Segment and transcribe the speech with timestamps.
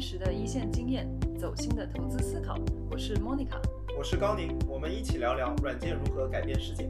[0.00, 1.06] 真实的一线经验，
[1.38, 2.56] 走心的投资思考。
[2.90, 3.60] 我是 Monica，
[3.98, 6.88] 我是高宁，我们一起聊聊软件如何改变世界。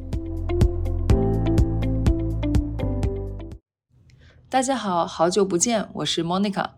[4.49, 6.71] 大家好，好久不见，我是 Monica。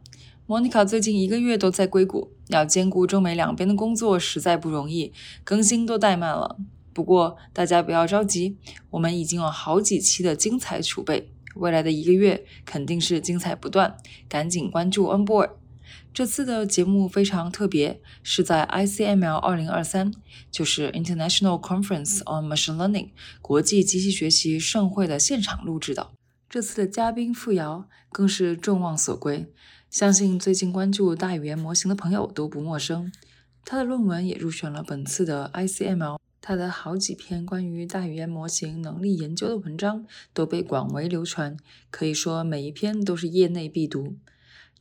[0.46, 5.12] Monica 最近一个月都在硅谷，要兼顾中美两边的工作实在不容易，
[5.44, 6.56] 更新都怠慢了。
[6.94, 8.56] 不过大家不要着急，
[8.88, 13.98] 我们已经有好几期的精彩储备，未来的一个月肯定是精彩不断，
[14.30, 15.50] 赶紧关注 Onboard。
[16.14, 20.12] 这次的节目非常特别，是在 ICML 二零二三，
[20.50, 23.08] 就是 International Conference on Machine Learning
[23.40, 26.10] 国际机器学习盛会的现场录制的。
[26.50, 29.46] 这次的嘉宾付瑶更是众望所归，
[29.88, 33.10] 相信最近关注大语言模型的朋友都不陌生。
[33.64, 41.56] 他的论文也入选了本次的 ICML，他的好几篇关于大语言模型能力研究的文章都被广为流传，
[41.90, 44.16] 可以说每一篇都是业内必读。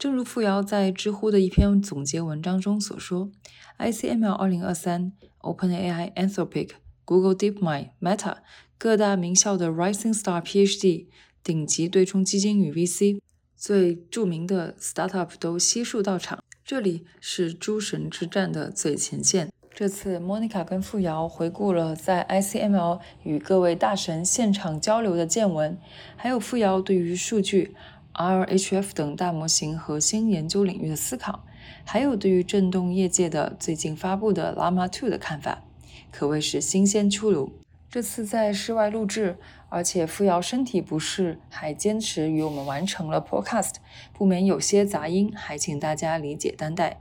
[0.02, 3.30] 正如付瑶在知乎的一篇总结文章中所说
[3.78, 6.72] ，ICML 二零二三，OpenAI、Anthropic、
[7.06, 8.38] Google DeepMind、Meta
[8.80, 11.06] 各大名校的 Rising Star PhD。
[11.44, 13.20] 顶级对冲基金与 VC
[13.56, 19.52] 最著名的 startup 都悉数到场，这里是诸神之战的最前线。
[19.73, 25.80] 这次 Monica 跟付瑶回顾了在 ICML 与各位大神现场交流的见闻，
[26.16, 27.75] 还有付瑶对于数据、
[28.14, 31.44] RHF 等大模型核心研究领域的思考，
[31.86, 35.64] 还有对于震动业界的最近发布的 Llama 2的看法，
[36.12, 37.53] 可谓是新鲜出炉。
[37.90, 39.38] 这次在室外录制。
[39.73, 43.76] 而且付瑶身体不适，还坚持与我们完成了 Podcast，
[44.12, 47.00] 不免有些杂音，还请大家理解担待。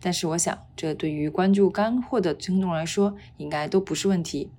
[0.00, 4.52] 但是我想，这对于关注干货的听众来说，应该都不是问题。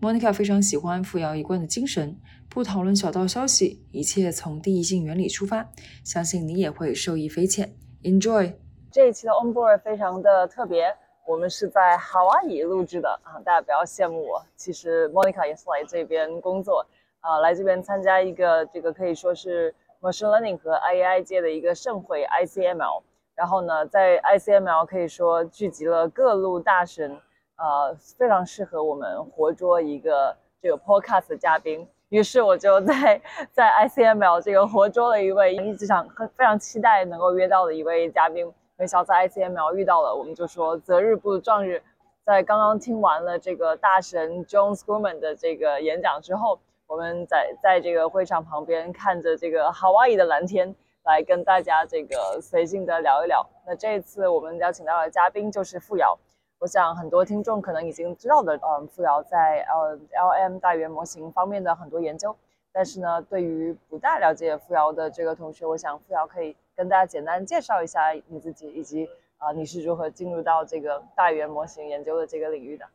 [0.00, 2.16] Monica 非常喜欢付瑶一贯的精神，
[2.54, 5.66] 不讨论小道消息，一切从第一性原理出发，
[6.04, 7.74] 相信你也会受益匪浅。
[8.02, 8.52] Enjoy
[8.90, 10.94] 这一期的 Onboard 非常的特别。
[11.26, 14.44] 我们是在夏威夷录制的啊，大家不要羡慕我。
[14.54, 16.86] 其实 Monica 也是来这边工作。
[17.20, 23.02] 啊，来这边参加一个这个可以说是 machine learning 和 AI 界的一个盛会 ICML。
[23.34, 27.18] 然后呢，在 ICML 可以说聚集了各路大神，
[27.56, 31.88] 呃，非常适合我们活捉一个这个 podcast 的嘉宾。
[32.12, 38.52] 于是我就在在 ICML 这个活捉了一位一直想很非常期待能够约到的一位嘉宾。
[38.76, 41.82] 没想到在 ICML 遇到了，我们就说择日不如撞日。
[42.24, 46.60] 在刚刚听完了这个大神 John Scruman 的这个演讲之后。
[46.88, 50.74] 我们在在这个会场旁边看着这个 Hawaii 的蓝天，
[51.06, 53.42] 来跟大家这个随性的聊一聊。
[53.66, 56.18] 那这一次我们邀请到的嘉宾就是付瑶，
[56.62, 62.36] 我想很多听众可能已经知道的，嗯，付瑶在呃 L M 大语言模型方面的很多研究。
[62.70, 72.86] 但是呢，对于不大了解付瑶的这个同学，我想付瑶可以跟大家简单介绍一下你自己，以及啊你是如何进入到这个大语言模型研究的这个领域的。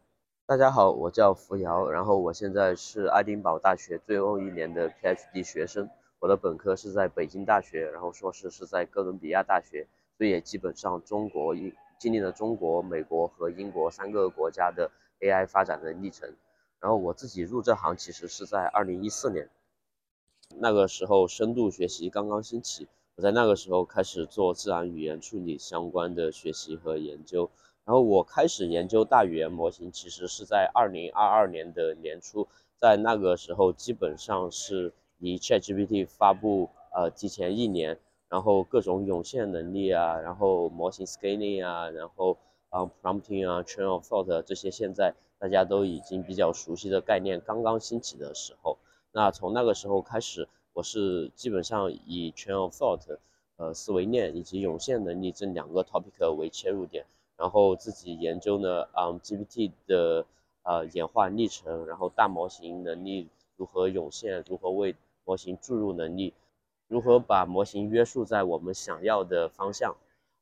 [0.46, 5.90] 大家好，我叫付瑶，然后我现在是爱丁堡大学最后一年的 PhD 学生。
[6.20, 9.86] 我的本科是在北京大学，然后硕士是在哥伦比亚大学，
[10.18, 16.34] 所以也基本上中国经经历了中国、美国和英国三个国家的 AI 发展的历程。
[16.80, 19.50] 然后我自己入这行其实是在2014年，
[20.60, 27.50] 那个时候深度学习刚刚兴起，我在那个时候开始做自然语言处理相关的学习和研究。
[27.84, 37.98] 然后我开始研究大语言模型，其实是在二零二二年的年初，在那个时候基本上是离 ChatGPT 发布呃提前一年，
[38.30, 42.38] 然后各种涌现能力啊，然后模型 scaling 啊，然后
[42.70, 48.78] 啊 prompting 啊，chain of thought 这些现在大家都已经比较熟悉的概念刚刚兴起的时候，
[49.12, 53.18] 那从那个时候开始，我是基本上以 chain of thought
[53.58, 57.06] 呃思维链以及涌现能力这两个 topic 为切入点。
[57.38, 60.26] 然后自己研究呢，嗯，GPT 的
[60.64, 66.34] 呃演化历程，然后大模型能力如何涌现，如何为模型注入能力，
[66.88, 69.96] 如何把模型约束在我们想要的方向。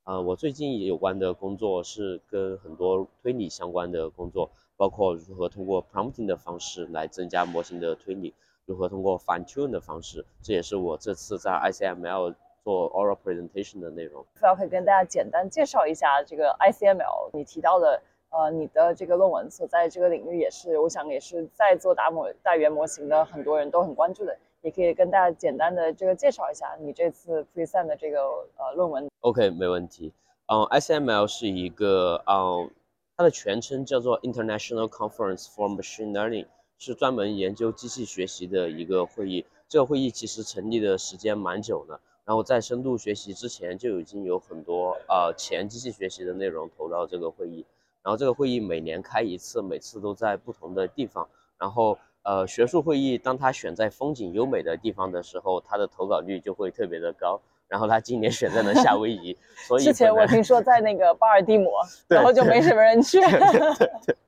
[0.03, 8.33] 呃，我最近有关的工作是跟很多推理相关的工作，包括如何通过 prompting 的方式来增加模型的推理，
[8.65, 12.35] 如何通过 fine tune 的方式，这也是我这次在 ICML。
[12.65, 17.29] 做 oral presentation 的内容，付瑶可以跟大家简单介绍一下这个 ICML。
[17.33, 18.01] 你提到的，
[18.31, 24.35] 呃，你的这个论文所在这个领域也是，我想也是在做大模大语言模型的很多人都很关注的。
[24.65, 28.19] 也可以跟大家简单的这个介绍一下你这次 present 的这个
[28.57, 29.07] 呃论文。
[29.19, 30.11] OK，没问题。
[30.47, 32.71] 嗯，ICML 是一个，嗯，
[33.15, 36.47] 它的全称叫做 International Conference for Machine Learning，
[36.79, 39.45] 是专门研究机器学习的一个会议。
[39.67, 42.01] 这个会议其实成立的时间蛮久了。
[42.25, 47.63] 然后在深度学习之前就已经有很多呃前机器学习的内容投到这个会议，
[48.01, 51.29] 然后这个会议每年开一次，每次都在不同的地方，
[51.59, 57.39] 然后呃学术会议当他选在风景优美的地方的时候，他的投稿率就会特别的高。
[57.67, 59.35] 然后他今年选在了夏威夷，
[59.67, 61.71] 所以之前我听说在那个巴尔的摩，
[62.07, 63.19] 然后就没什么人去。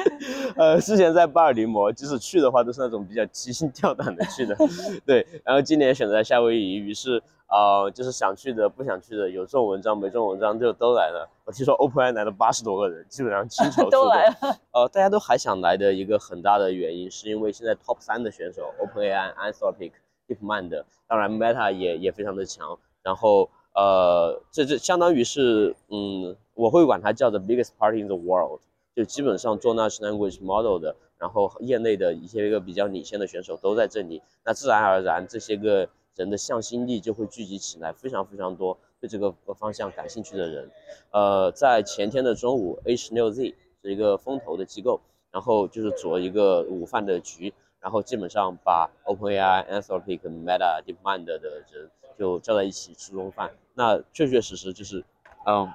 [0.56, 4.56] 呃，之前在巴尔的摩，即使去的话，都是那种比较提心吊胆的去的。
[5.06, 11.28] 对，然后今年选择夏威夷，于是啊，就是想去的、不想去的，有这种文章、没这种文章就都来了。
[11.44, 14.56] 我听说 OpenAI 来了八十多个人，基本上倾巢 都来了。
[14.72, 19.92] 呃，大家都还想来的一个很大的原因，是因为现在 Top 三的选手 OpenAI、Anthropic。
[20.28, 28.58] DeepMind，当然 Meta 也也非常的强，然后呃，这这相当于是，嗯，我会管它叫做 biggest party in the world，
[28.96, 40.70] 就基本上做 natural language model 的，然后业内的一些个比较领先的选手都在这里，那自然而然这些个人的向心力就会聚集起来，非常非常多对这个方向感兴趣的人，
[41.10, 44.98] 呃，在前天的中午，A 十六 Z 是一个风投的机构，
[45.30, 47.52] 然后就是组了一个午饭的局。
[47.78, 51.62] 然后基本上把 OpenAI、Anthropic、Meta、DeepMind 的人
[52.18, 55.04] 就叫在一起吃中饭，那确确实实就是，
[55.46, 55.72] 嗯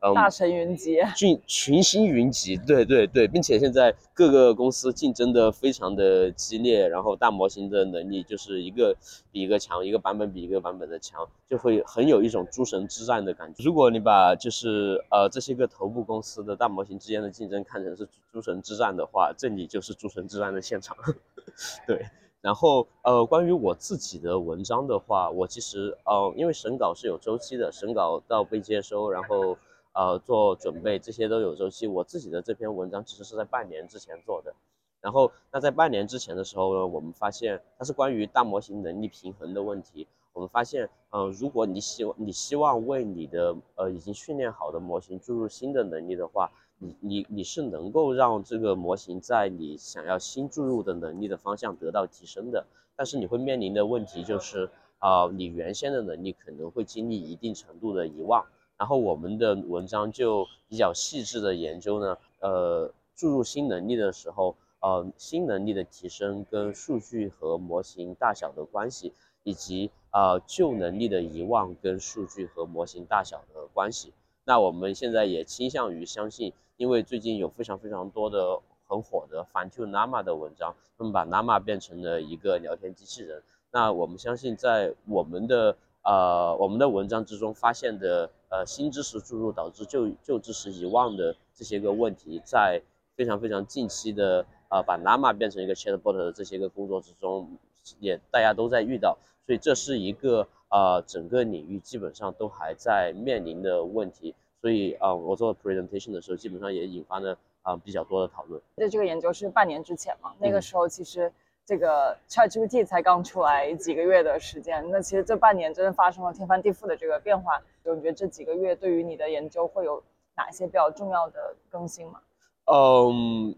[0.00, 0.14] 嗯。
[0.14, 8.94] 大神云集，群群星云集，对对对，并且现在各个公司竞争的非常的激烈，然后大模型的能力就是一个
[9.32, 13.64] 比一个强，一个版本比一个版本的强，就会很有一种诸神之战的感觉。
[13.64, 20.96] 如果你把就是呃这些个头部公司的大模型之间的竞争看成是诸神之战的话，这里就是诸神之战的现场。
[21.86, 22.06] 对，
[22.46, 29.56] 然后呃关于我自己的文章的话，我其实呃因为审稿是有周期的，审稿到被接收，然后。
[29.98, 31.86] 呃，做准备这些都有周期。
[31.86, 34.54] 我自己的这篇文章其实是在半年之前做的，
[35.00, 40.06] 然后那在半年之前的时候呢，我们发现它是关于大模型能力平衡的问题。
[40.34, 52.66] 我们发现，嗯，如果你希望你希望为你的呃已经训练好的模型注入新的能力的话，你你你是能够让这个模型在你想要新注入的能力的方向得到提升的。
[52.96, 58.44] 但是你会面临的问题就是，啊，你原先的能力可能会经历一定程度的遗忘。
[58.78, 69.12] 然后我们的文章就比较细致的研究呢，呃，注入新能力的时候，呃，新能力的提升跟数据和模型大小的关系，
[69.44, 74.12] 以及呃旧能力的遗忘跟数据和模型大小的关系。
[74.44, 83.42] 那我们现在也倾向于相信，因为最近有非常非常多的很火的反 to Llama 的文章，他们把 Llama 变成了一个聊天机器人。
[83.70, 88.30] 那我们相信，在我们的呃我们的文章之中发现的。
[88.48, 92.80] 呃，新知识注入导致旧旧知识遗忘的这些个问题，在
[93.16, 97.58] 非常非常近期的呃把 Llama 变成一个 Chatbot 的这些个工作之中，
[97.98, 104.32] 也大家都在遇到，所以这是一个呃整个领域基本上都还在面临的问题。
[104.60, 108.60] 所以啊，我做 presentation 的时候，基本上也引发了啊比较多的讨论。
[108.76, 111.32] 这这个研究是半年之前嘛，那个时候其实。
[111.68, 117.60] 这个 ChatGPT 才刚出来几个月的时间，那其实这半年真的发生了天翻地覆的这个变化。
[117.84, 120.00] 就你觉得这几个月对于你的研究会有
[120.36, 122.20] 哪些比较重要的更新吗？
[122.66, 123.52] 嗯，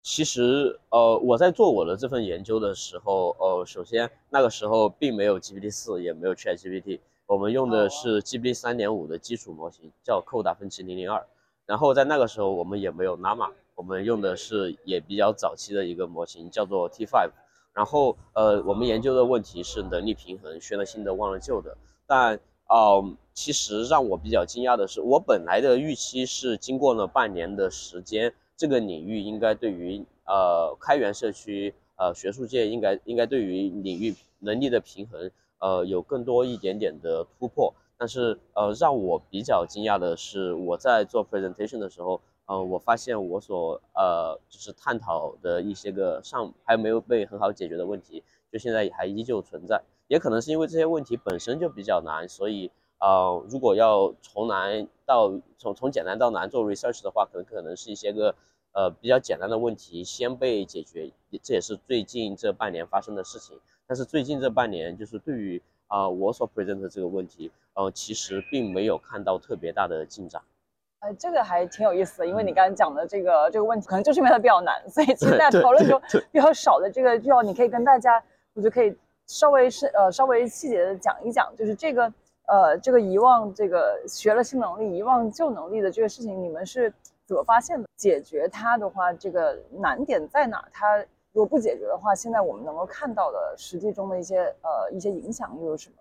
[0.00, 6.98] 其实呃我在做我的这份研究的时候，呃首先那个时候并没有 GPT 四，也没有 ChatGPT，
[7.32, 11.26] 我们用的是 GPT 三点五的基础模型，叫 d e 分析零零二。
[11.64, 13.50] 然后在那个时候我们也没有 Llama。
[13.74, 17.30] 我们用的是也比较早期的一个模型，叫做 T5。
[17.72, 21.74] 然后，呃，我们研究的问题是能力平衡，学了新的忘了旧的。
[22.06, 35.30] 但，哦，其实让我比较惊讶的是，我本来的预期是经过了半年的时间，这个领域应该对于呃开源社区、呃学术界应该应该对于领域能力的平衡，
[35.62, 37.72] 呃有更多一点点的突破。
[37.96, 42.20] 但是，呃，让我比较惊讶的是，我在做 presentation 的时候。
[42.46, 49.80] 嗯，我发现我所呃就是探讨的一些个上还没有被很好解决的问题，就现在还依旧存在。
[50.08, 58.34] 也可能是因为这些问题本身就比较难，所以呃，如果要从难到从从简单到难做 research 的话，可能可能是一些个
[58.72, 61.12] 呃比较简单的问题先被解决。
[61.44, 63.56] 这也是最近这半年发生的事情。
[63.92, 70.40] 但是最近这半年，就是对于啊我所 present 的这个问题，呃，其实并没有看到特别大的进展。
[71.00, 78.96] 呃，这个还挺有意思的，因为你刚才讲的这个这个问题，可能就是因为它比较难，所以 其实在讨论中比较少的这个，就要你可以跟大家，我就可以
[79.26, 82.10] 稍微是呃稍微细节的讲一讲，就是这个
[82.46, 86.90] 呃这个遗忘这个学了新能力遗忘旧能力的这个事情，你们是
[87.26, 87.86] 怎么发现的？
[87.94, 90.66] 解决它的话，这个难点在哪？
[90.72, 95.96] 它如果不解决的话，现在我们能够看到的实际中的一些呃一些影响又有什么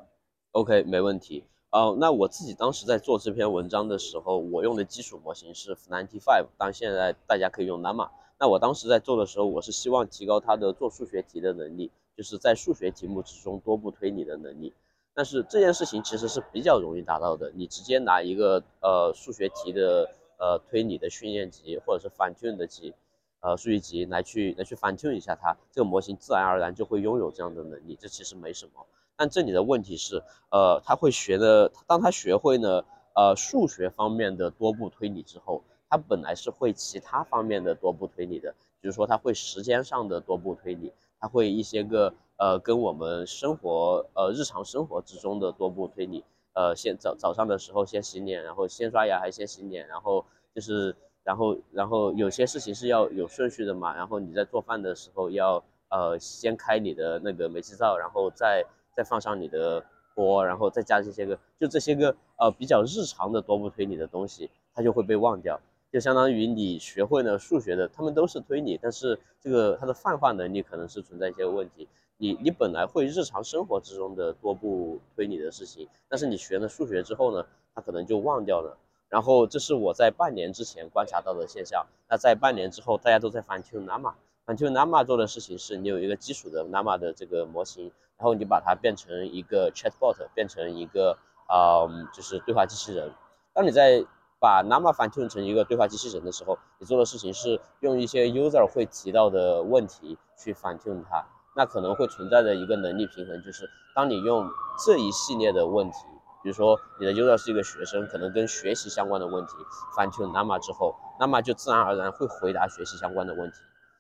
[0.52, 1.46] ？OK，没问题。
[1.72, 8.10] 哦，那我自己当时在做这篇文章的时候，我用的基础模型是 Ninety-Five，但现在大家可以用 Llama。
[8.38, 14.74] 那我当时在做的时候，我是希望提高它的做数学题的能力，就是在数学题目之中多步推理的能力。
[15.14, 22.94] 但是这件事情其实是比较容易达到的，你直接拿一个呃数学题的呃推理的训练集或者是 fine tune 的集，
[23.42, 28.86] 呃数据集来去来去 fine tune 一下它，这个模型自然而然就会拥有这样的能力，这其实没什么。
[29.18, 32.84] 但这里的问题是，呃，他会学的，当他学会呢，
[33.14, 50.96] 呃，数学方面的多步推理之后，他本来是会其他方面的多步推理的，比如说他会时间上的多步推理，他会一些个呃跟我们生活呃日常生活之中的多步推理，呃，先早早上的时候先洗脸，然后先刷牙还先洗脸，然后就是
[51.32, 58.66] 然后然后有些事情是要有顺序的嘛，然后你在做饭的时候要呃先开你的那个煤气灶，然后再。
[58.94, 59.82] 再放上你的
[60.14, 65.58] 锅，然后再加这些个，就这些个呃比较日常的多步推理的东西，它就会被忘掉，
[65.94, 71.88] 就相当于你学会了数学的，他们都是推理，但是这个它的泛化能力可能是存在一些问题。
[72.18, 78.78] 你你本来会日常生活之中的多步推理的事情，但是你学了数学之后呢，它可能就忘掉了。
[79.12, 81.86] 然后这是我在半年之前观察到的现象。
[82.10, 84.14] 那在半年之后，大家都在反 tune Llama，
[84.46, 87.92] 反 tune Llama 做的事情是你有一个基础的 Llama 的这个模型。
[88.18, 93.12] 然后你把它变成一个 chatbot，变成一个啊，就是对话机器人。
[93.52, 94.06] 当你在
[94.40, 101.26] 把 Llama 反 tune 成一个对话机器人的时候，你做的事情是用一些 user 会提到的问题去反 tune 它。
[101.56, 104.48] 那可能会存在的一个能力平衡就是，当你用
[104.86, 105.98] 这一系列的问题，
[106.44, 109.54] 比如说你的 user 是一个学生，可能跟学习相关的问题
[109.96, 113.58] 反 tune Llama 之后那么就自然而然会回答学习相关的问题。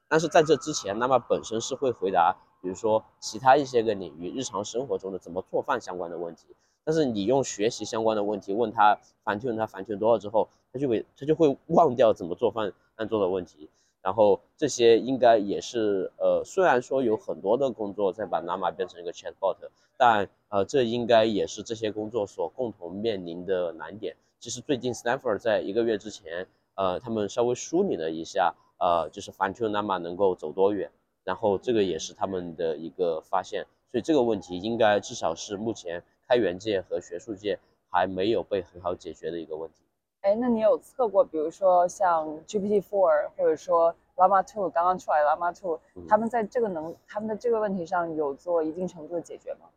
[0.08, 2.36] 但是在这之前那么本身是会回答。
[2.64, 6.46] 比如说其他一些个领域，日常生活中的怎么做饭相关的问题，
[6.84, 13.68] 但是你用学习相关的问题问他反推他反推多少之后，他就会他就会忘掉怎么做饭按做的问题，
[14.04, 19.58] 然后这些应该也是呃虽然说有很多的工作在把 Llama 变成一个 chatbot，
[20.02, 24.16] 但呃这应该也是这些工作所共同面临的难点。
[24.40, 30.90] 其实最近 Stanford 在一个月之前，呃他们稍微梳理了一下，呃就是反推 Llama 能够走多远。
[31.24, 37.60] 然后这个也是他们的一个发现，所以这个问题应该至少是目前开源界和学术界
[37.92, 39.84] 还没有被很好解决的一个问题。
[40.22, 49.70] 哎，那你有测过，比如说像 GPT-4 或者说 Llama 2刚刚出来 Llama 2，他们在这个能他们的这个问题上有做一定程度的解决吗？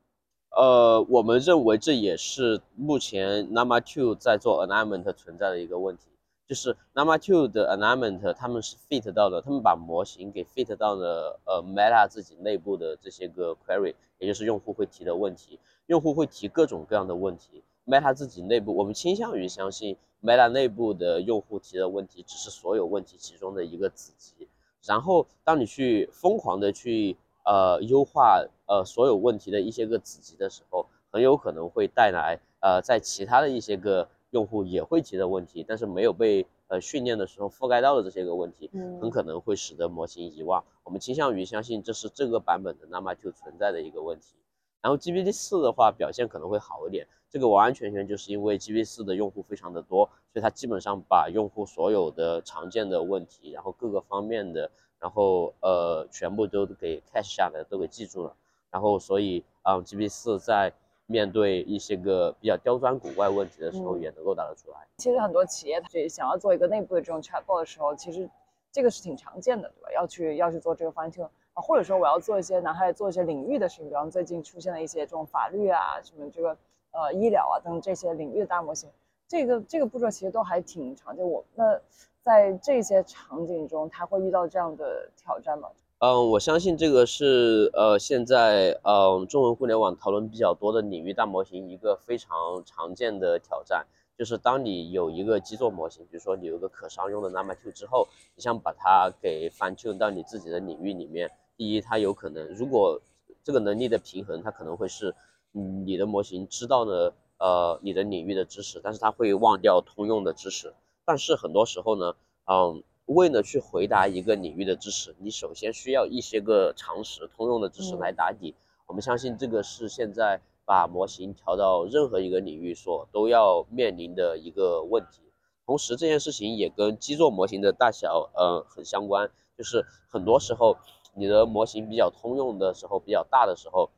[0.56, 6.04] 呃，我们认为这也是目前 Llama 2在做 alignment 存在的一个问题。
[6.46, 17.62] 就是 Llama 2的 alignment，他们是 fit 到了，他们把模型给 fit 到了呃 Meta 自己内部的这些个 query，也就是用户会提的问题，用户会提各种各样的问题。
[17.86, 24.46] Meta 自己内部，我们倾向于相信 Meta 内部的用户提的问题只是所有问题其中的一个子集。
[24.86, 34.08] 然后当你去疯狂的去呃优化呃所有问题的一些个子集的时候，很有可能会带来呃在其他的一些个。
[34.30, 38.68] 用户也会提的问题，但是没有被呃训练的时候覆盖到的这些个问题，
[39.00, 40.64] 很可能会使得模型遗忘。
[40.82, 44.34] 我们倾向于相信这是这个版本的 Llama 2存在的一个问题。
[44.82, 54.68] 然后 GPT 四的话表现可能会好一点，这个完完全全就是因为 GPT 四的用户非常的多，所以它基本上把用户所有的常见的问题，然后各个方面的，
[55.04, 58.34] 然后呃全部都给 cache 下来，都给记住了。
[58.70, 60.72] 然后所以啊 GPT 四在
[61.04, 64.78] 面对一些个比较刁钻古怪问题的时候，也能够答得出来。
[64.96, 68.26] 其实很多企业它想要做一个内部的这种 chatbot 的时候，其实
[68.72, 69.92] 这个是挺常见的，对吧？
[69.92, 76.56] 要去要去做这个 fine tune 啊，或者说我要做一些拿它来做一些领域的事情，比方最近出现了一些这种法律啊、什么这个
[76.92, 78.88] 呃医疗啊等这些领域的大模型，
[79.28, 81.22] 这个这个步骤其实都还挺常见。
[81.28, 81.78] 我那
[82.24, 85.68] 在这些场景中，他会遇到这样的挑战吗？
[85.98, 92.30] 嗯，我相信这个是呃现在嗯中文互联网讨论比较多的领域大模型一个非常
[92.64, 93.86] 常见的挑战，
[94.18, 102.98] 就是当你有一个基座模型，比如说你有一个可商用的 Llama 2之后，你想把它给 fine tune 到你自己的领域里面，第一，它有可能如果
[103.42, 105.14] 这个能力的平衡，它可能会是
[105.52, 110.72] 嗯你的模型知道了呃你的领域的知识，但是它会忘掉通用的知识，
[111.04, 112.14] 但是很多时候呢，
[112.46, 112.82] 嗯。
[113.06, 118.54] 为了去回答一个领域的知识，你首先需要一些个常识、通用的知识来打底。
[118.86, 125.20] 我们相信这个是现在把模型调到任何一个领域所都要面临的一个问题。
[125.66, 129.30] 同时，这件事情也跟基座模型的大小，呃，很相关。
[129.58, 130.78] 就是很多时候，
[131.14, 133.90] 你的模型比较通用的时候，比较大的时候，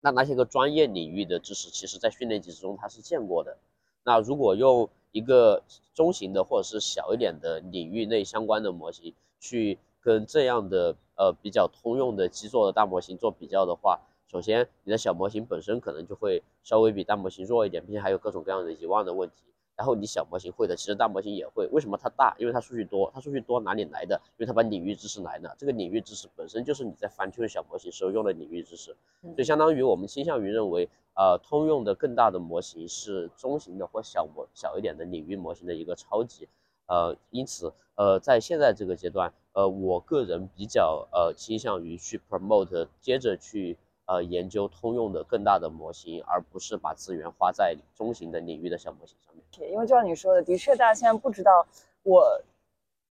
[0.00, 3.58] 那那些个专业领域的知识，其实在训练集之中它是见过的。
[4.02, 5.62] 那如果用一个
[5.94, 19.53] 中型的或者是小一点的领域内相关的模型去跟这样的呃比较通用的基座的大模型做比较的话，首先你的小模型本身可能就会稍微比大模型弱一点，并且还有各种各样的遗忘的问题。
[19.76, 21.66] 然后你小模型会的，其实大模型也会。
[21.72, 22.34] 为什么它大？
[22.38, 23.10] 因为它数据多。
[23.12, 24.20] 它数据多哪里来的？
[24.36, 25.54] 因为它把领域知识来了。
[25.58, 28.96] 这个领域知识本身就是你在 fine tune 小模型时候用的领域知识。
[29.22, 36.48] 所以相当于我们倾向于认为，呃，通用的更大的模型是中型的或小模小一点的领域模型的一个超级。
[36.86, 43.76] 呃，因此，呃，在现在这个阶段，呃，我个人比较呃倾向于去 promote，接着去。
[44.06, 49.70] 呃，研究通用的更大的模型，而不是把资源花在中型的领域的小模型上面。
[49.70, 51.66] 因为就像你说的，的确，大家现在不知道
[52.02, 52.38] 我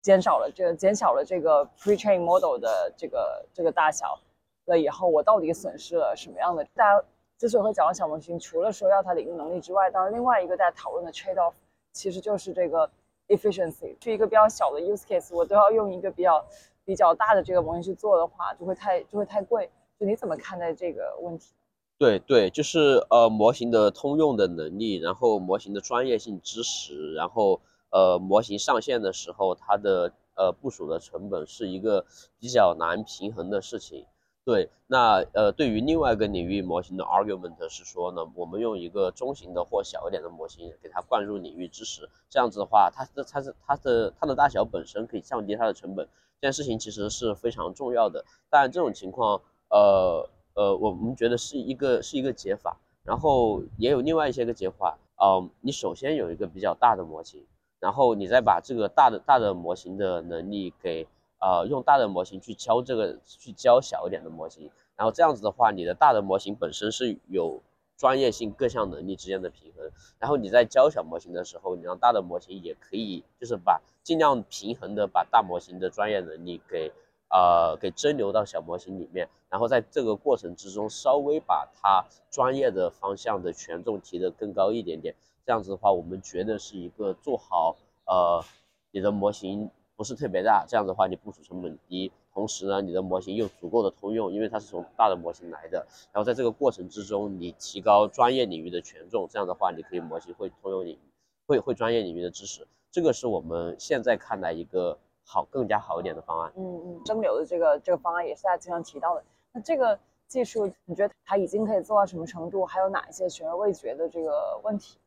[0.02, 4.18] 减少了这个减小了这个 pre-train model 的这个这个大小
[4.66, 6.62] 了以后，我到底损失了什么样的？
[6.74, 7.04] 大家
[7.38, 11.54] 之所以会讲到小模型，除了说要它领域能力之外，当然另外一个大家讨论的 trade off
[11.92, 12.90] 其实就是这个
[13.28, 13.96] efficiency。
[14.02, 16.44] 是一个比较小的 use case，我都要用一个比较
[16.84, 19.70] 比较大的这个模型去做的话，就会太就会太贵。
[20.04, 21.52] 你怎么看待这个问题？
[21.98, 32.04] 对对，就是呃模型的通用的能力，然后模型的专业性知识，然后呃模型上线的时候，它的呃部署的成本是一个
[32.40, 34.04] 比较难平衡的事情。
[34.44, 46.08] 对，那呃对于另外一个领域模型的 argument 是说呢，我们用一个中型的或小一点的模型给它灌入领域知识，这样子的话，它的它是它的它的大小本身可以降低它的成本，
[46.40, 48.24] 这件事情其实是非常重要的。
[48.50, 49.40] 但这种情况。
[49.72, 54.98] 呃呃，我们觉得是一个是一个解法，然后也有另外一些个解法。
[55.16, 57.42] 嗯，你首先有一个比较大的模型，
[57.80, 61.06] 然后你再把这个大的大的模型的能力给
[61.40, 67.62] 呃用大的模型去教这个去教小一点的模型，然后这样子的话，你的大的模型本身是有
[67.96, 76.92] 专业性各项能力之间的平衡，然后你在教小模型的时候，你让大的模型也可以就是把尽量平衡的把大模型的专业能力给。
[77.32, 85.14] 呃，给蒸馏到小模型里面，然后在这个过程之中，稍微把它专业的方向的权重提得更高一点点。
[85.46, 88.44] 这样子的话，我们觉得是一个做好呃，
[88.90, 95.86] 你的模型不是特别大，这样的话你部署成本低，同时呢，你的模型又足够的通用，因为它是从大的模型来的。
[96.12, 100.98] 然后在这个过程之中，你提高专业领域的权重，这样的话你可以模型会通用领域，
[101.46, 102.68] 会会专业领域的知识。
[102.90, 104.98] 这个是我们现在看来一个。
[105.24, 106.52] 好，更加好一点的方案。
[106.56, 109.24] 嗯嗯，蒸馏的这个这个方案也是大家经常提到的。
[109.52, 112.64] 那这个技术，你觉得它已经可以做到什么程度？
[112.64, 114.98] 还有哪一些悬而未决的这个问题？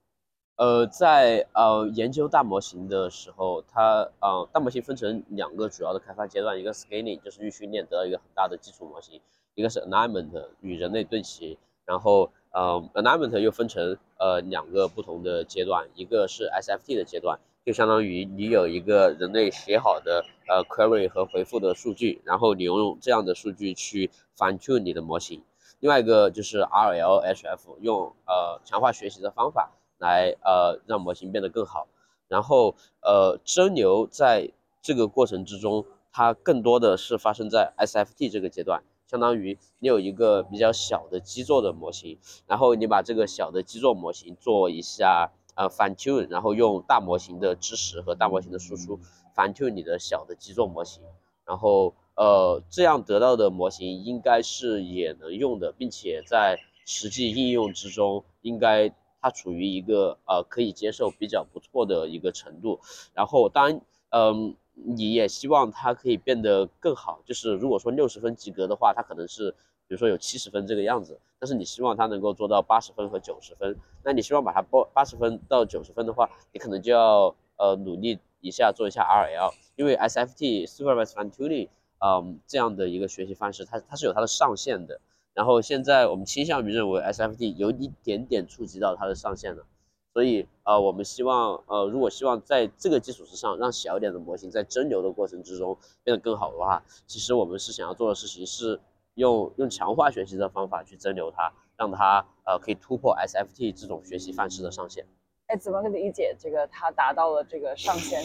[0.58, 9.19] 呃，在呃研究大模型的时候，它呃大模型分成两个主要的开发阶段，一个 scaling 就是预训练得到一个很大的基础模型，
[9.56, 11.58] 一个是 alignment 与人类对齐。
[11.84, 17.38] 然后呃 alignment 又分成呃两个不同的阶段，一个是 SFT 的阶段。
[17.65, 25.41] 就相当于你有一个人类写好的呃 query 和回复的数据，然后你用这样的数据去 fine tune 你的模型。
[25.80, 31.88] 另外一个就是 RLHF，用呃强化学习的方法来呃让模型变得更好。
[32.28, 34.51] 然后呃蒸馏在
[34.84, 45.32] 这个过程之中，它更多的是发生在 SFT 这个阶段，相当于你有一个比较小的基座的模型，然后你把这个小的基座模型做一下。
[45.56, 49.00] 呃，fine tune，然后用大模型的知识和大模型的输出
[49.36, 51.02] fine tune 你的小的基座模型，
[51.46, 62.80] 然后呃，这样得到的模型应该是也能用的，并且在实际应用之中，应该它处于一个呃可以接受比较不错的一个程度。
[63.13, 69.56] 然后当然，嗯，你也希望它可以变得更好，就是如果说六十分及格的话，它可能是。
[69.88, 81.69] 比如说有七十分这个样子，但是你希望它能够做到八十分和九十分，那你希望把它报八十分到九十分的话，你可能就要呃努力一下做一下 RL，因为 SFT Supervised Fine Tuning，
[82.00, 85.00] 嗯这样的一个学习方式，它它是有它的上限的。
[85.36, 89.65] 然后现在我们倾向于认为 SFT 有一点点触及到它的上限了，
[90.13, 98.80] 所以呃我们希望呃如果希望在这个基础之上，让小一点的模型在蒸馏的过程之中变得更好的话，其实我们是想要做的事情是。
[99.15, 105.06] 用用强化学习的方法去蒸馏它，让它呃可以突破 SFT 这种学习范式的上限。
[105.47, 108.23] 哎，怎么理解这个它达到了这个上限？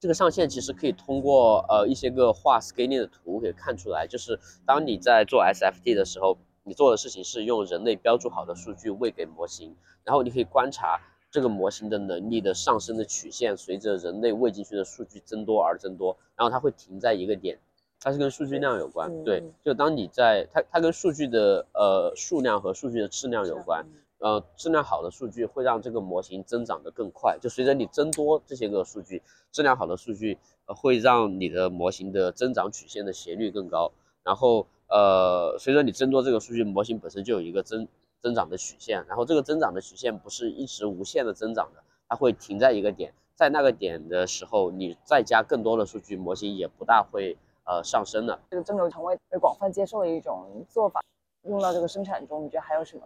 [0.00, 17.58] 这个上限其实可以通过呃一些个画 scaling 的图可以看出来，就是当你在做 SFT 的时候，你做的事情是用人类标注好的数据喂给模型，然后你可以观察这个模型的能力的上升的曲线，随着人类喂进去的数据增多而增多，然后它会停在一个点。
[18.04, 23.86] 它是跟数据量有关，对嗯，就当你在它它跟数据的呃数量和数据的质量有关，
[24.18, 30.36] 呃，质量好的数据会让这个模型增长得更快，就随着你增多这些个数据，质量好的数据
[30.66, 33.90] 呃会让你的模型的增长曲线的斜率更高，
[34.22, 37.88] 然后呃随着你增多这个数据，模型本身就有一个增
[38.20, 48.38] 增长的曲线，然后这个增长的曲线不是一直无限的增长的，它会停在一个点，在那个点的时候，你再加更多的数据，模型也不大会呃上升的。
[48.50, 51.00] 这个蒸馏成为被广泛接受的一种做法，
[51.42, 53.02] 用到这个生产中，你觉得还有什么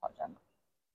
[0.00, 0.36] 挑战吗？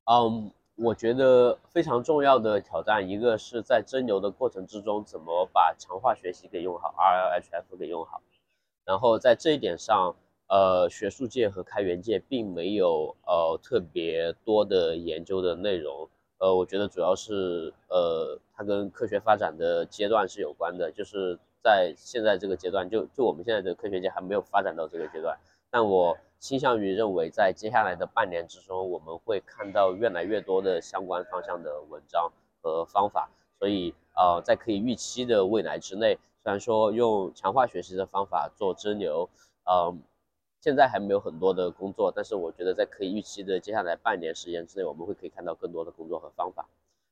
[0.06, 8.22] 嗯，我觉得非常重要的挑战，一个是在蒸馏的过程之中，怎么把强化学习给用好，RLHF 给用好。
[8.84, 10.16] 然后在这一点上，
[10.48, 16.10] 呃，学术界和开源界并没有呃特别多的研究的内容。
[16.40, 25.38] 呃，我觉得主要是呃，它跟科学发展的阶段是有关的，就是在现在这个阶段，就就我们现在的科学界还没有发展到这个阶段。
[25.70, 33.30] 但我倾向于认为，在接下来的半年之中，我们会看到越来越多的相关方向的文章和方法。
[33.58, 39.30] 所以，呃，在可以预期的未来之内，虽然说用强化学习的方法做蒸馏，
[39.66, 39.96] 呃，
[40.60, 46.68] 现在还没有很多的工作，但是我觉得在可以预期的接下来半年时间之内，我们会可以看到更多的工作和方法，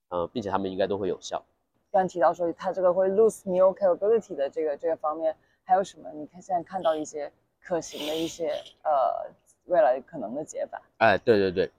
[0.10, 1.46] 呃，并且他们应该都会有效。
[1.92, 6.12] 刚提到说它这个会 lose new capability 的这个这个方面，还有什么？
[6.14, 8.50] 你看现在看到一些可行的一些
[8.84, 9.32] 呃
[9.66, 10.82] 未来可能的解法。
[10.98, 11.72] 哎，对对对，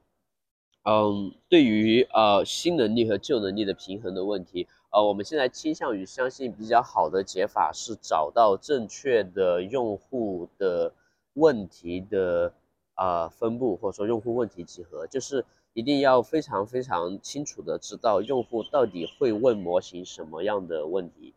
[0.85, 10.93] 嗯，对于呃新能力和旧能力的平衡的问题，呃，我们现在倾向于相信比较好的解法是找到正确的用户的
[11.35, 12.53] 问题的
[12.97, 21.35] 呃分布，或者说用户问题集合，就是一定要非常非常清楚的知道用户到底会问模型什么样的问题，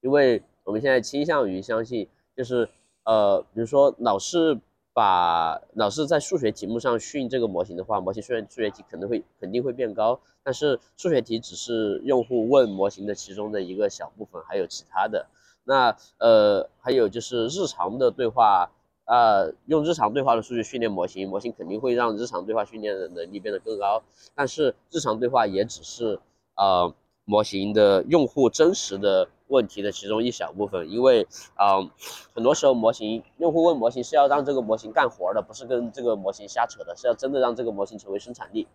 [0.00, 2.68] 因为我们现在倾向于相信，就是
[3.04, 4.58] 呃，比如说老是
[4.94, 15.26] 把老是在数学题目上训这个模型的话，模型数学数学题可能会肯定会变高，但是数学题只是用户问模型的其中的一个小部分，还有其他的。
[15.64, 18.70] 那呃，还有就是日常的对话，
[19.04, 24.02] 呃，用日常对话的数据训练模型，模型肯定会让日常对话训练的能力变得更高，
[24.34, 26.20] 但是日常对话也只是
[26.56, 31.90] 呃模型的用户真实的问题的其中一小部分，因为啊、呃
[32.34, 38.66] 很多时候模型用户问模型是要让这个模型干活的，不是跟这个模型瞎扯的，是要真的让这个模型成为生产力。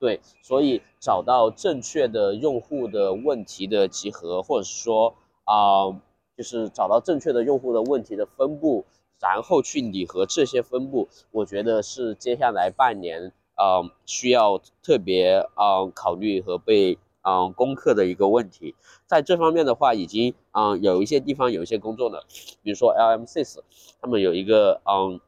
[0.00, 5.92] 对，所以找到正确的用户的问题的集合，或者是说啊、
[6.36, 8.84] 就是找到正确的用户的问题的分布，
[9.32, 18.74] 然后去拟合这些分布，我觉得是接下来半年啊、需要特别啊、考虑和被啊、攻克的一个问题。
[19.06, 22.26] 在这方面的话，已经啊、呃有一些地方有一些工作了，
[22.62, 23.60] 比如说 LMCIS，
[24.00, 25.20] 他们有一个嗯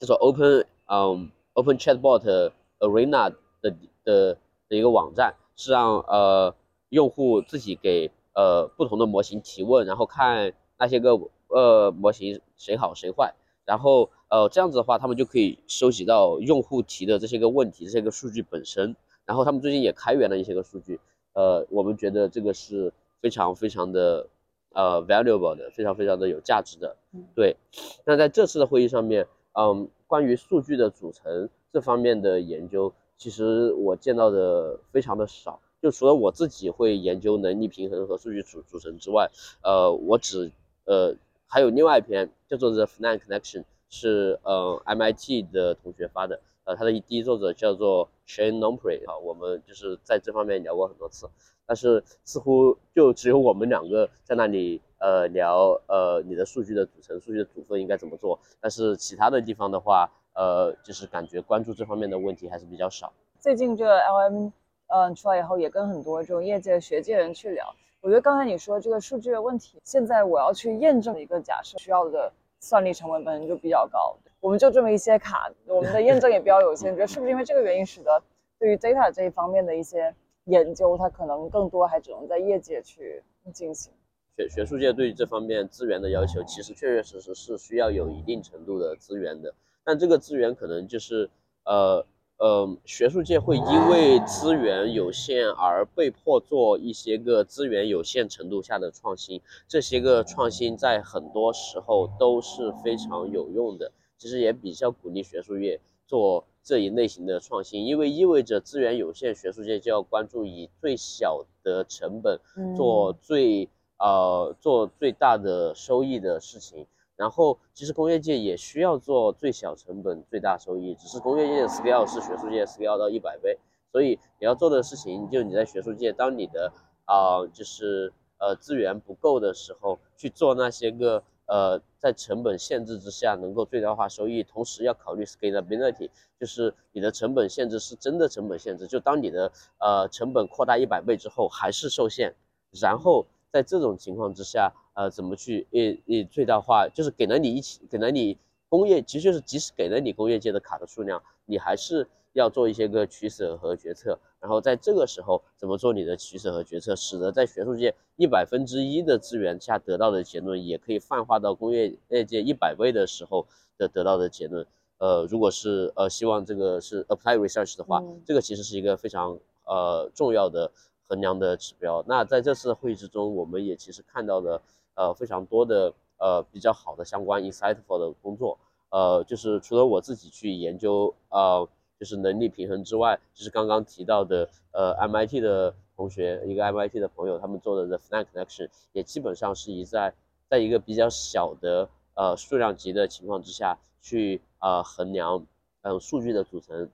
[0.00, 4.38] 叫做 Open 嗯 Open Chatbot Arena 的的
[4.68, 6.54] 的一个网站，是让呃
[6.88, 13.34] 用户自己给呃不同的模型提问，然后看那些个呃模型谁好谁坏，
[13.64, 21.00] 然后呃这样子的话，他们就可以收集到用户提的这些个问题，这些个数据本身，然后他们最近也开源了一些个数据，
[21.32, 24.26] 呃，我们觉得这个是非常非常的
[24.72, 26.96] 呃 valuable 的，非常非常的有价值的。
[27.34, 27.56] 对，
[28.04, 35.60] 那在这次的会议上面，嗯，关于数据的组成这方面的研究，其实我见到的非常的少。
[35.80, 39.30] 就除了我自己会研究能力平衡和数据组组成之外，
[39.62, 40.50] 呃，我只
[40.86, 41.14] 呃
[41.50, 51.26] 还有另外一篇叫做 The FNAN Connection，是呃 MIT 的同学发的，呃，他的第一作者叫做 Shane Nombre 啊，我们就是在这方面聊过很多次，
[51.66, 63.10] 但是似乎就只有我们两个在那里呃聊呃你的数据的组成、数据的组分应该怎么做，但是其他的地方的话，呃，就是感觉关注这方面的问题还是比较少。
[63.40, 64.52] 最近这 LM
[64.88, 67.74] 嗯出来以后，也跟很多这种业界学界人去聊。
[68.00, 76.92] 我觉得刚才你说这个数据的问题，现在我要去验证一个假设，需要的算力成本本身就比较高，我们就这么一些卡，我们的验证也比较有限。
[76.92, 78.22] 你觉得是不是因为这个原因，使得
[78.58, 83.92] 对于 data 这一方面的一些研究，它可能更多还只能在业界去进行？
[84.36, 91.28] 学学术界对于这方面资源的要求，其实确确实实是需要有一定程度的资源的，但这个资源可能就是
[91.64, 92.06] 呃
[92.38, 112.38] 呃，学术界会因为资源有限而被迫做一些个资源有限程度下的创新，这些个创新在很多时候都是非常有用的，其实也比较鼓励学术界做这一类型的创新，因为意味着资源有限，学术界就要关注以最小的成本
[112.76, 116.86] 做最呃做最大的收益的事情。
[117.18, 123.58] 然后其实工业界也需要做最小成本最大收益，只是工业界的 scale 是学术界 scale 到一百倍，
[123.90, 126.72] 所以你要做的事情就你在学术界，当你的
[127.06, 139.50] 啊就是呃资源不够的时候，去做那些个呃在成本限制之下能够最大化收益，同时要考虑 scalability，就是你的成本限制是真的成本限制，就当你的
[139.80, 142.32] 呃成本扩大一百倍之后还是受限，
[142.80, 144.72] 然后在这种情况之下。
[144.98, 146.88] 呃，怎么去以以最大化？
[146.92, 148.36] 就是给了你一起，给了你
[148.68, 154.18] 工业，其实就是即使给了你工业界的卡的数量，你还是要做一些个取舍和决策。
[154.40, 164.66] 然后在这个时候，怎么做你的取舍和决策，使得在学术界一百分之一的资源下得到的结论，也可以泛化到工业业界一百倍的时候的得到的结论。
[164.98, 170.72] 呃，如果是呃希望这个是 apply research 的话，这个其实是一个非常呃重要的
[171.06, 172.04] 衡量的指标。
[172.08, 174.60] 那在这次会议之中，我们也其实看到了。
[174.98, 178.58] 呃，非常多的呃比较好的相关 insightful 的工作，
[178.90, 181.68] 呃，就是除了我自己去研究呃
[182.00, 190.12] 就是能力平衡之外，就是刚刚提到的呃 MIT 的同学，一个 MIT 的朋友他们做的 the FNAC connection 也基本上是一在
[190.48, 195.46] 在一个比较小的呃数量级的情况之下去呃衡量
[195.82, 196.88] 嗯数据的组成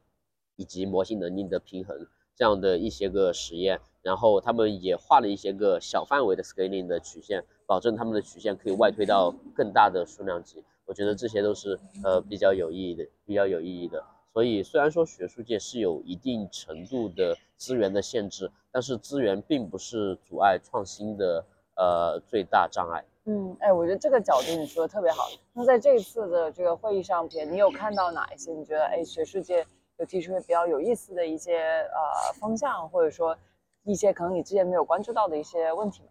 [0.56, 7.44] 以及模型能力的平衡这样的一些个实验，然后他们也画了一些个小范围的 scaling 的曲线。
[7.66, 14.04] 保证他们的曲线可以外推到更大的数量级，我觉得这些都是呃比较有意义的，比较有意义的。
[14.34, 21.42] 所以虽然说学术界是有一定程度的资源的限制，但是资源并不是阻碍创新的
[21.76, 23.02] 呃最大障碍。
[23.24, 25.30] 嗯，哎，我觉得这个角度你说的特别好。
[25.54, 29.66] 那在这一次的这个会议上边，你有看到哪一些你觉得哎学术界
[29.98, 33.36] 有提出比较有意思的一些呃方向，或者说
[33.84, 36.08] 一些可能你之前没有关注到的一些问题吗？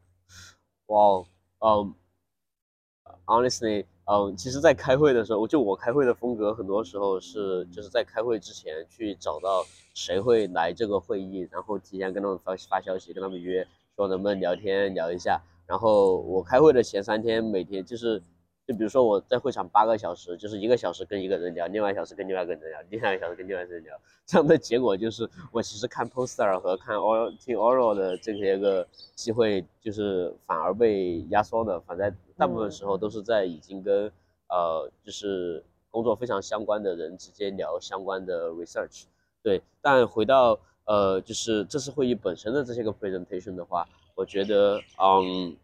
[0.87, 1.25] 哇。
[1.65, 1.95] 嗯
[3.25, 13.65] ，honestly，嗯，其实，在开会的时候，就我开会的风格，很多时候是就是在开会之前去找到谁会来这个会议，然后提前跟他们发发消息，跟他们约，
[13.95, 15.41] 说能不能聊天聊一下。
[15.65, 18.21] 然后我开会的前三天，每天就是。
[18.65, 31.77] 就比如说我在会场八个小时，就是一个小时跟一个人聊，另外一小时跟另外一个人聊，另外一个小时跟另外一个人聊，这样的结果就是我其实看 poster 和看 oral 听 oral 的这些个机会，就是反而被压缩的。
[31.81, 34.09] 反正大部分时候都是在已经跟
[34.47, 39.03] 呃就是工作非常相关的人直接聊相关的 research。
[39.41, 45.57] 对，但回到呃就是这次会议本身的这些个 presentation 的话，我觉得嗯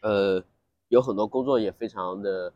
[0.00, 0.42] 呃。
[0.88, 2.52] 有很多工作也非常的，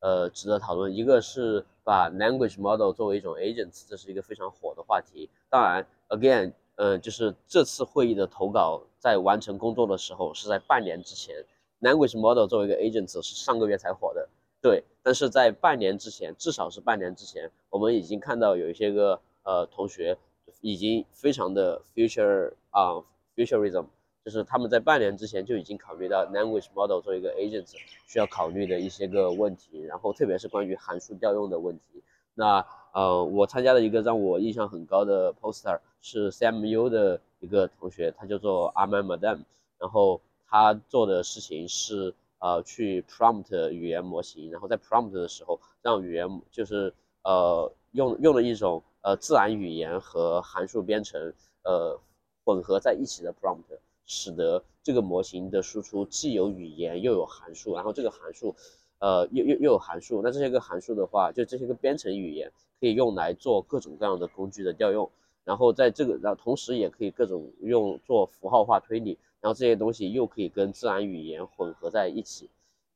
[0.00, 0.94] 呃，值得讨论。
[0.94, 5.28] 一个是把 language model 作为一种 agents，这是一个非常火的话题。
[5.50, 11.34] 当然，again，呃，就是这次会议的投稿在完成工作的时候是在半年之前
[11.80, 14.28] ，language model 作为一个 agents 是上个月才火的。
[14.62, 20.16] 对，但是在半年之前，至少是半年之前，我们已经看到有一些个呃同学
[20.62, 23.04] 已经非常的 future 啊
[23.36, 23.84] ，futurism。
[24.24, 27.70] 就是他们在半年之前就已经考虑到 language model 做一个 agent
[28.06, 32.02] 需要考虑的一些个问题，然后特别是关于函数调用的问题。
[32.34, 39.40] 那呃，我参加了一个让我印象很高的 poster，是 CMU 的一个同学，他叫做 Arman Madam，
[39.78, 46.92] 然后他做的事情是呃去 prompt 语言模型，然后在 prompt 的时候让语言就是
[47.24, 51.32] 呃用用了一种呃自然语言和函数编程
[51.62, 52.00] 呃
[52.44, 53.78] 混合在一起的 prompt。
[54.06, 58.54] 使得这个模型的输出既有语言又有函数，然后这个函数，
[58.98, 60.20] 呃，又又又有函数。
[60.22, 65.10] 那这些个函数的话，就这些个编程语言可以用来做各种各样的工具的调用，
[65.44, 72.50] 然后在这个，然后同时也可以各种用做符号化推理，然后这些东西又可以跟自然语言混合在一起，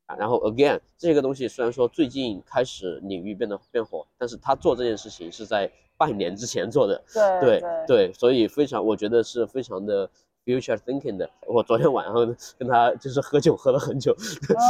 [0.06, 7.02] 啊，然后 again 这些个东西虽然说最近开始领域变得变火，但是他做这件事情是在半年之前做的，
[7.40, 10.10] 对对对，所以非常，我觉得是非常的。
[10.48, 12.14] Future thinking 的，我昨天晚上
[12.58, 14.16] 跟他就是喝酒喝了很久，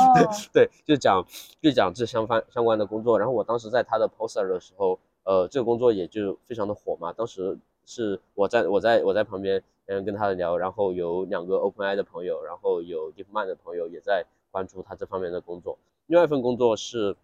[0.53, 1.25] 对，就讲
[1.63, 3.17] 就讲这相关相关的工作。
[3.17, 7.13] 然后我当时在他的 poster 的时候，呃，这个工作也就非常的火嘛。
[7.13, 15.79] 当时是我在我在我在旁边嗯跟他聊，然后有两个 OpenAI 的朋友，然后有 DeepMind 的朋友也在关注他这方面的工作。
[16.07, 17.15] 另外一份工作是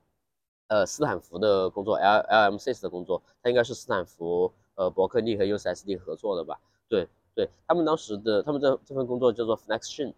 [0.69, 6.61] 呃斯坦福的工作，L L M s 的工作，他应该是斯坦福呃伯克利和 UCSD 合作的吧？
[6.89, 7.09] 对。
[7.35, 10.13] 对他们当时的他们这这份工作叫做 FlexShin，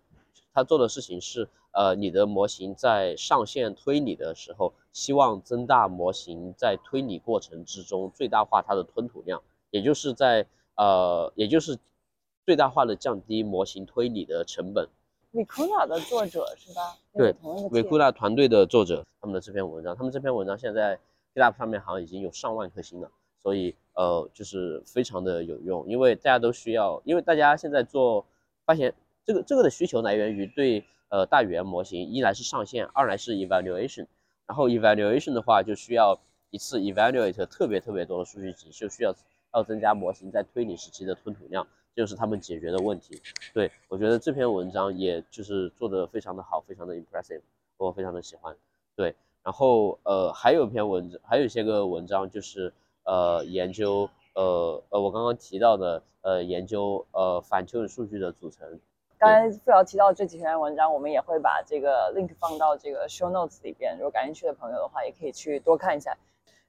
[0.53, 11.79] 他做的事情是，呃，你的模型在上线推理的时候，希望增大模型在推理过程之中最大化它的吞吐量，也就是在呃，也就是
[12.45, 14.89] 最大化的降低模型推理的成本。
[15.33, 16.97] Vicuna 的作者是吧？
[17.13, 20.99] 对同一个 Vicuna 团队的作者他们的这篇文章，他们这篇文章现在
[21.35, 23.11] GitHub 上面好像已经有上万颗星了，
[23.47, 28.27] 所以呃就是非常的有用，因为大家都需要，因为大家现在做
[28.65, 28.93] 发现
[29.25, 34.09] 这个这个的需求来源于对呃大语言模型，一来是上线，二来是 evaluation，
[34.49, 36.19] 然后 evaluation 的话就需要
[36.51, 39.15] 一次 evaluate 特别特别多的数据集，就需要
[39.55, 41.65] 要增加模型在推理时期的吞吐量。
[41.95, 43.23] 这就是他们解决的问题，
[43.55, 47.43] 对我觉得这篇文章也就是做的非常的好，非常的 impressive，
[47.77, 48.57] 我非常的喜欢。
[48.97, 52.75] 对，然后呃还有一篇文章，还有一些个文章就是
[53.07, 58.79] 呃研究呃呃我刚刚提到的呃研究呃反求数据的组成。
[59.19, 66.15] 刚才付瑶提到这几篇文章，我们也会把这个 link 放到这个 show notes 里边，如果感兴趣的朋友的话，也可以去多看一下。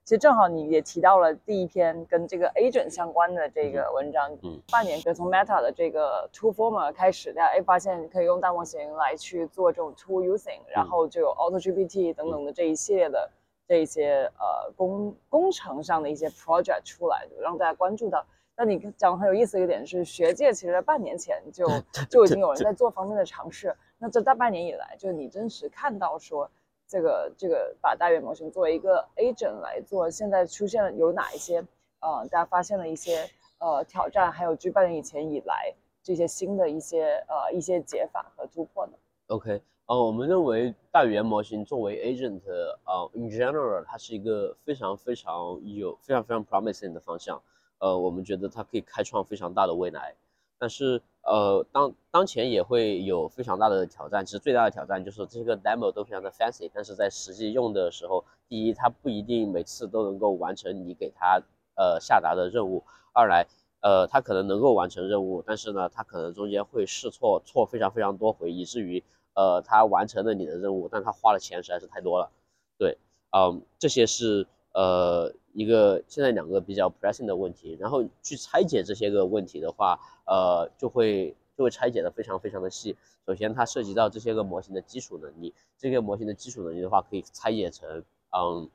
[0.05, 13.29] 其实正好你也提到了第一篇跟这个 agent 相关的这个文章，嗯，半年就从 Meta 的这个 Tool Former 开始，大家哎发现可以用大模型来去做这种 Tool Using，然后就有 Auto GPT 等等的这一系列的
[13.67, 18.25] 这一些呃工工程上的一些 project 出来，就让大家关注到。
[18.55, 21.67] 那你讲的很有意思一个点是，学界其实在半年前就
[22.09, 26.49] 就已经有人在做方面的尝试，那这大半年以来，就你真实看到说。
[26.89, 31.57] 这个这个把大语言模型作为一个 agent 来做，现在出现了有哪一些
[31.99, 38.93] 呃，大家发现了一些呃挑战，还有距半年以前以来这些新的一些呃一些解法和突破呢
[39.27, 42.41] ？OK，呃，我们认为大语言模型作为 agent，
[42.83, 47.41] 呃，in general 它是一个非常非常有非常非常 promising 的方向，
[47.79, 50.13] 呃，我们觉得它可以开创非常大的未来。
[50.59, 54.25] 但是，呃，当当前也会有非常大的挑战。
[54.25, 61.41] 其实最大的挑战就是这个 demo 都非常的 fancy，但是在实际用的时候，第一，它不一定每次都能够完成你给它
[61.75, 63.47] 呃下达的任务；二来，
[63.79, 69.01] 呃，它可能能够完成任务，但是呢，它可能中间会试错，错非常非常多回，以至于
[69.37, 72.31] 呃，他完成了你的任务，但他花的钱实在是太多了。
[72.77, 72.97] 对，
[73.31, 74.47] 嗯，这些是。
[74.73, 82.95] 呃，一个现在两个比较 pressing 的问题，然后去拆解这些个问题的话，呃，就会就会拆解的非常非常的细。
[83.25, 88.69] 首先，它涉及到这些个模型的基础能力，这个模型的基础能力的话，可以拆解成，嗯，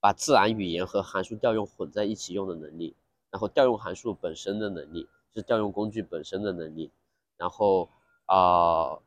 [0.00, 2.96] 把自然语言和函数调用混在一起用的能力，
[3.30, 6.90] 然后调用函数本身的能力，是调用工具本身的能力，
[7.36, 7.88] 然后
[8.26, 8.98] 啊，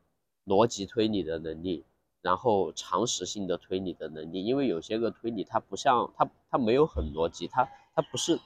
[0.46, 1.86] 逻辑推理的能力。
[2.22, 8.40] 然后常识性的推理的能力，因为有些个推理它不像它它没有很逻辑，它它不是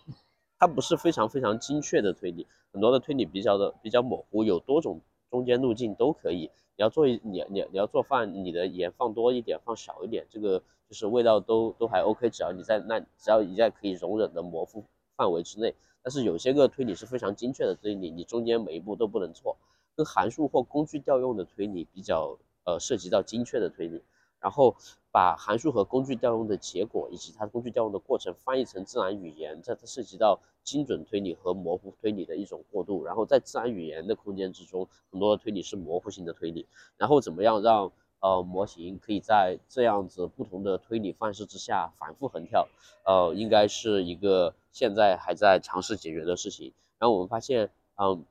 [0.58, 6.50] 它不是非常非常精确的推理，很多的推理比较的比较模糊，有多种中间路径都可以。
[6.76, 14.84] 你要做你你你要做饭，你的盐放多一点，放少一点，这个就是味道都都还 OK，只要你在那只要你在可以容忍的模糊
[15.16, 15.76] 范围之内。
[16.02, 19.56] 但是有些个推理是非常精确的推理，你中间每一步都不能错，
[19.98, 22.38] 跟函数或工具调用的推理比较。
[22.70, 24.04] 呃，涉及到精确的推理，
[24.42, 24.76] 然后
[25.10, 33.06] 把函数和工具调用的结果以及它工具调用的过程翻译成自然语言，这它涉及到精准推理和模糊推理的一种过渡。
[33.06, 36.68] 然后在自然语言的空间之中，很多的推理是模糊性的推理。
[36.98, 42.68] 然后怎么样让呃模型可以在这样子不同的推理范式之下反复横跳？
[43.06, 46.74] 呃，应该是一个现在还在尝试解决的事情。
[47.00, 48.26] 然后我们发现，嗯。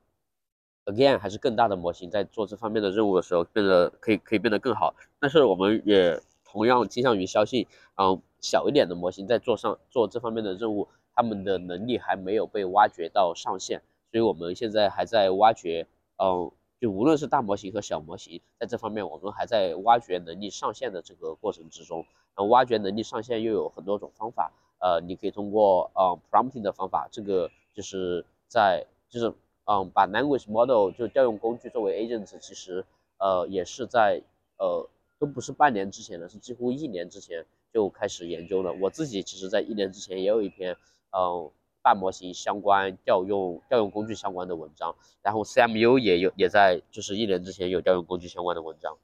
[0.87, 4.95] Again，还是更大的模型在做这方面的任务的时候，变得可以可以变得更好。
[5.19, 13.81] 但是我们也同样倾向于相信，嗯，小一点的模型在做上做这方面的任务，他们的能力还没有被挖掘到上限。
[14.09, 15.85] 所以我们现在还在挖掘，
[16.19, 22.05] 嗯，就无论是大模型和小模型，在这方面我们还在挖掘能力上限的这个过程之中。
[22.33, 29.33] 然后挖掘能力上限又有很多种方法，呃，你可以通过呃 prompting 的方法，这个就是在就是。
[29.69, 32.85] 嗯，把 language model 就调用工具作为 agents，其实
[33.19, 34.21] 呃也是在
[34.57, 38.73] 呃都不是半年之前的，是几乎一年之前就开始研究了。
[38.81, 40.73] 我自己其实在一年之前也有一篇
[41.11, 41.51] 嗯
[41.83, 48.97] 大模型相关调用调用工具相关的文章，然后 CMU 也有也在就是一年之前有调用工具相关的文章。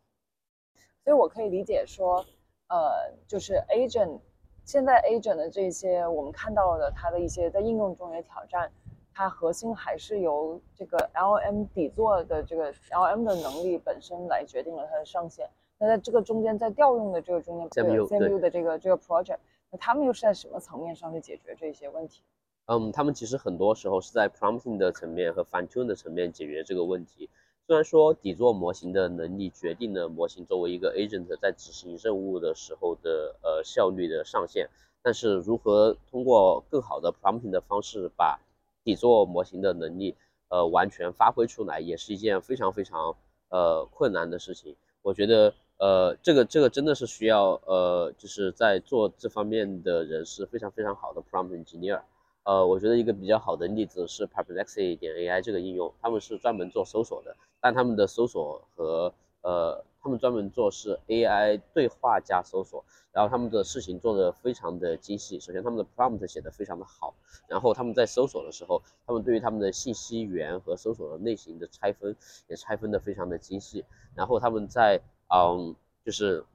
[1.04, 2.25] 所以我可以理解说，
[2.69, 4.21] 呃，就是 agent
[4.63, 8.71] 现在 agent 的这些我们看到的它的一些在应用中的挑战。
[9.14, 15.50] 它核心还是由这个 L M 底座的这个 L M 的能力本身来决定了它的上限。
[15.78, 19.38] 那在这个中间，在调用的这个中间，C M U 的这个这个 project，
[19.70, 22.22] 那他们又是在什么层面上去解决这些问题？
[22.68, 27.30] 嗯，他们其实很多时候是在 prompting 的层面和 fine tune 的层面解决这个问题。
[27.68, 34.70] 虽然说底座模型的能力决定了模型作为一个 agent 在执行任务的时候的呃效率的上限，
[35.02, 38.40] 但是如何通过更好的 prompting 的方式把
[38.84, 40.15] 底座模型的能力，
[40.50, 43.15] 呃，完全发挥出来，也是一件非常非常，
[43.50, 44.75] 呃困难的事情。
[45.02, 52.02] 我觉得呃这个这个真的是需要呃就是在做这方面的人是非常非常好的 prompt engineer。
[52.46, 59.13] 呃，我觉得一个比较好的例子是 Perplexity 点 AI 这个应用，他们是专门做搜索的，但他们的搜索和
[59.44, 62.83] 呃，他们专门做是 AI 对话加搜索，
[63.13, 65.39] 然后他们的事情做得非常的精细。
[65.39, 67.15] 首先，他们的 prompt 写得非常的好，
[67.47, 72.15] 然后他们在搜索的时候，他们对于他们的信息源和搜索的类型的拆分
[72.49, 73.85] 也拆分的非常的精细。
[74.13, 74.99] 然后他们在
[75.33, 75.73] 嗯，
[76.06, 76.45] 就是。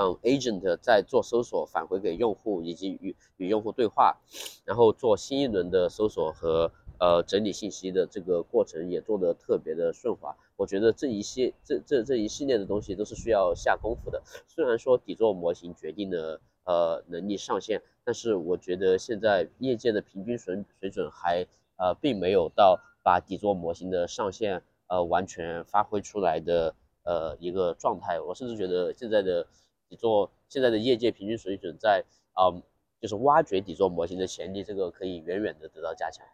[0.00, 4.16] 嗯，agent 在做搜索返回给用户，以及与与用户对话，
[4.64, 10.36] 然后做新一轮的搜索和呃整理信息的这个过程也做得特别的顺滑。
[10.56, 14.22] 我觉得这一系这这这一系列的东西都是需要下功夫的。
[14.46, 21.46] 虽然说底座模型决定了呃能力上限，但是我觉得现在业界的平均水水准还
[21.76, 26.74] 呃并没有到把底座模型的上限呃完全发挥出来的
[27.04, 28.20] 呃一个状态。
[28.20, 29.46] 我甚至觉得现在的。
[29.90, 32.04] 底座现在的业界平均水准在，
[32.38, 32.62] 嗯，
[33.00, 36.26] 就是挖掘底座模型的潜力，这个可以远远的得到加强。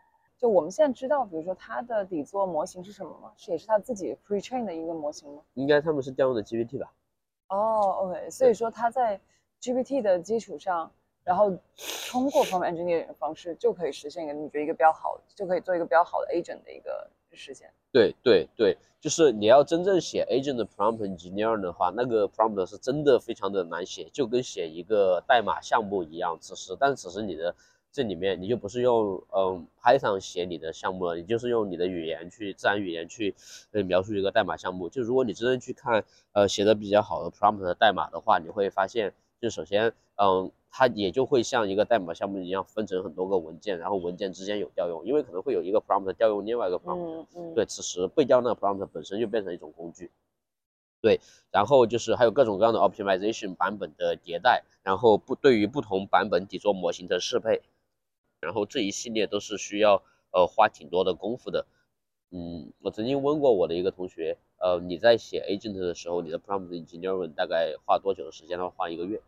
[0.45, 3.33] 就我们现在知道，比如说它的底座模型是什么吗？
[3.35, 5.41] 是也是它自己 pre-train 的一个模型吗？
[5.55, 6.93] 应该他们是调用的 GPT 吧？
[7.49, 9.19] 哦，OK，所以说它在
[9.63, 10.93] GPT 的基础上，
[11.23, 11.51] 然后
[12.11, 17.73] 通过 prompt engineering 的方式，就可以实现一个你觉得一个比较好，就可以做一个比较好的 agent 的一个实现。
[17.91, 18.77] 对对对。
[19.01, 26.37] 就是你要真正写 agent 的 prompt engineer 的话，那个 prompt 是真的非常的难写，就跟写一个代码项目一样。
[26.39, 27.55] 只是，但只是你的
[27.95, 33.35] 这里面你就不是用嗯 Python 写你的项目了，你就是用你的语言去自然语言去
[33.71, 34.89] 呃描述一个代码项目。
[34.89, 40.51] 就如果你真正去看呃写的比较好的 prompt 的代码的话，你会发现，就首先嗯。
[40.77, 50.11] 它也就会像一个代码项目一样分成很多个文件，然后文件之间有调用，因为可能会有一个 prompt 调用另外一个 prompt，嗯对，此时被调那个 prompt 本身就变成一种工具，
[51.01, 51.21] 对，
[51.53, 57.63] 然后就是还有各种各样的 optimization 版本的迭代，然后不对于不同版本底座模型的适配，
[58.45, 61.67] 然后这一系列都是需要呃花挺多的功夫的，
[62.31, 68.57] 嗯，我曾经问过我的一个同学，呃，你在写 agent 的时候，你的 prompt engineering 大概花多久的时间？
[68.57, 69.21] 他说花一个月。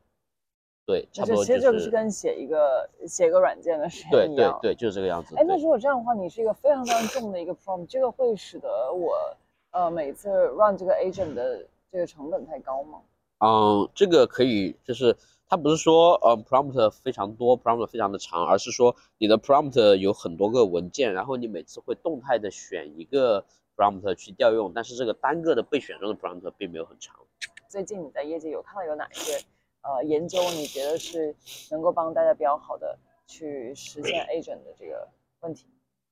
[0.84, 4.56] 对，差不多其实就是跟写一个写一个软件的时间一样。
[4.62, 5.34] 对对对，就是这个样子。
[5.36, 9.36] 哎，那如果这样的话，你是一个非常非常重的一个 prompt，这个会使得我
[9.72, 13.00] 呃每次 run 这个 agent 的这个成本太高吗？
[13.38, 15.16] 嗯，这个可以，就是
[15.48, 23.44] 它不是说呃 prompt 非常多，prompt 非常的长，而是说你的 prompt 有很多个文件，然后你每次会动态的选一个
[23.76, 27.16] prompt 去调用，但是这个单个的被选中的 prompt 并没有很长。
[27.68, 29.44] 最近你在业界有看到有哪一些？
[29.82, 31.36] 呃，研究你觉得是
[31.70, 35.08] 能够帮大家比较好的去实现 agent 的这个
[35.42, 35.64] 问题？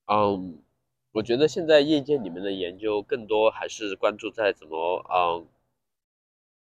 [0.07, 0.63] 嗯，
[1.11, 5.47] 我觉得现在业界里面的研究更多还是关注在怎么，嗯，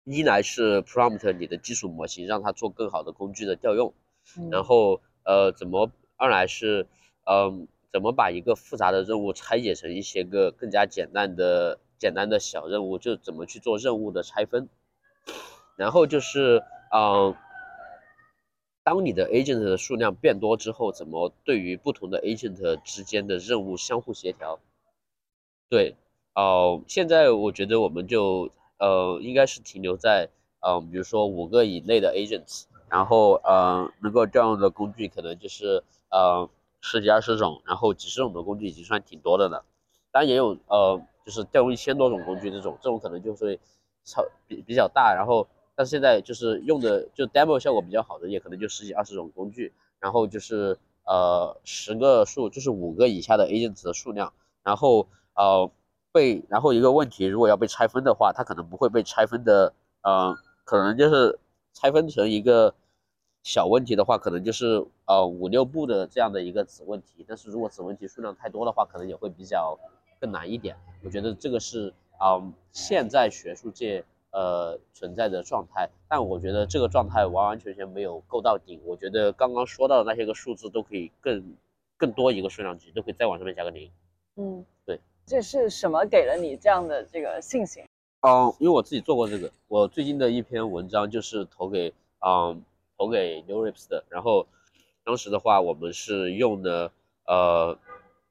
[0.05, 3.93] 一来是 prompt 你的基础模型，让它做更好的工具的调用，
[4.49, 6.87] 然后呃，怎么二来是，
[7.25, 14.69] 嗯，怎么把一个复杂的任务拆解成一些个更加简单的简单的小任务，就怎么去做任务的拆分，
[15.75, 16.63] 然后就是。
[16.93, 17.35] 嗯，
[18.83, 24.59] 当你的 agent 的数量变多之后，怎么对于不同的 agent 之间的任务相互协调？
[25.67, 25.95] 对，
[26.35, 28.49] 哦，现在我觉得我们就
[28.79, 36.49] 呃应该是停留在嗯，比如说五个以内的 agents，然后呃能够调用的工具可能就是呃
[36.81, 39.63] 十几二十种，然后几十种的工具已经算挺多的了。
[40.11, 43.59] 当然也有呃就是调用一千多种工具这种，这种可能就会
[44.03, 45.47] 超比比较大，然后。
[45.77, 54.31] 但是现在就是用的就 demo 效果比较好的，也可能就十几二十种工具，然后就是呃十个数，就是五个以下的 agents 的数量，
[54.63, 55.69] 然后呃
[56.15, 61.37] 被然后一个问题，如果要被拆分的话，它可能不会被拆分的，呃可能就是
[61.73, 62.73] 拆分成一个
[63.43, 69.77] 小问题的话，可能就是呃五六步的这样的一个子问题，但是如果子问题数量太多的话，可能也会比较
[70.21, 70.77] 更难一点。
[71.03, 71.93] 我觉得这个是
[72.23, 74.05] 嗯现在学术界。
[74.37, 78.81] 呃，存在的状态，但我觉得这个状态完完全全没有够到顶。
[78.83, 81.55] 我觉得刚刚说到的那些个数字都可以更
[81.95, 83.89] 更多一个数量级，都可以再往上面加个零。
[84.35, 84.99] 嗯，对。
[85.25, 87.83] 这是什么给了你这样的这个信心？
[88.21, 92.61] 嗯，因为我自己做过这个，我最近的一篇文章就是投给嗯
[92.97, 94.47] 投给 New Rips 的，然后
[95.03, 96.91] 当时的话我们是用的
[97.25, 97.77] 呃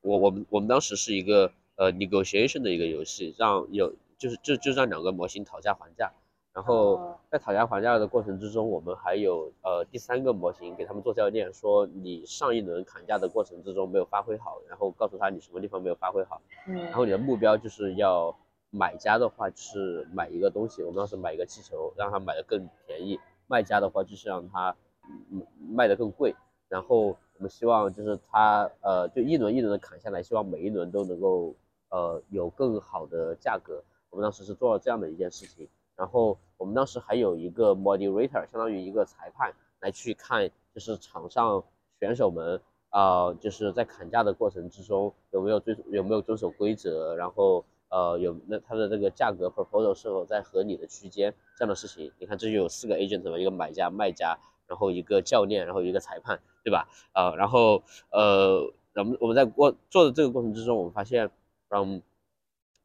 [0.02, 3.92] 我我们我们当时是一个呃 negotiation 的一个游戏，让有。
[4.16, 6.10] 就是就就让两个模型讨价还价，
[6.54, 18.32] 然后在讨价还价的过程之中，我们还有呃第三个模型给他们做教练，说你上一轮砍价的过程之中没有发挥好，然后告诉他你什么地方没有发挥好，嗯，然后你的目标就是要
[18.70, 24.76] 买家的话就是买一个东西，我们当时买一个气球，让他买的更便宜；卖家的话就是让他
[25.32, 26.36] 嗯卖的更贵。
[26.68, 31.52] 然后我们希望就是他呃就一轮一轮的砍下来，希望每一轮都能够
[31.90, 33.82] 呃有更好的价格。
[34.10, 35.68] 我们当时是做了这样的一件事情。
[35.96, 41.62] 然后我们当时还有一个 moderator，相当于一个裁判来去看，就是场上
[42.00, 47.64] 选手们啊，就是在砍价的过程之中有没有遵有没有遵守规则，然后。
[47.90, 54.36] 呃，有那它的这个价格 proposal 是否在合理的区间这样的事情，你看这就有四个 agent 嘛，一个买家、卖家，
[54.66, 56.88] 然后一个教练，然后一个裁判，对吧？
[57.12, 61.30] 啊，然后呃，我们我们在过做的这个过程之中，我们发现，
[61.68, 62.02] 嗯，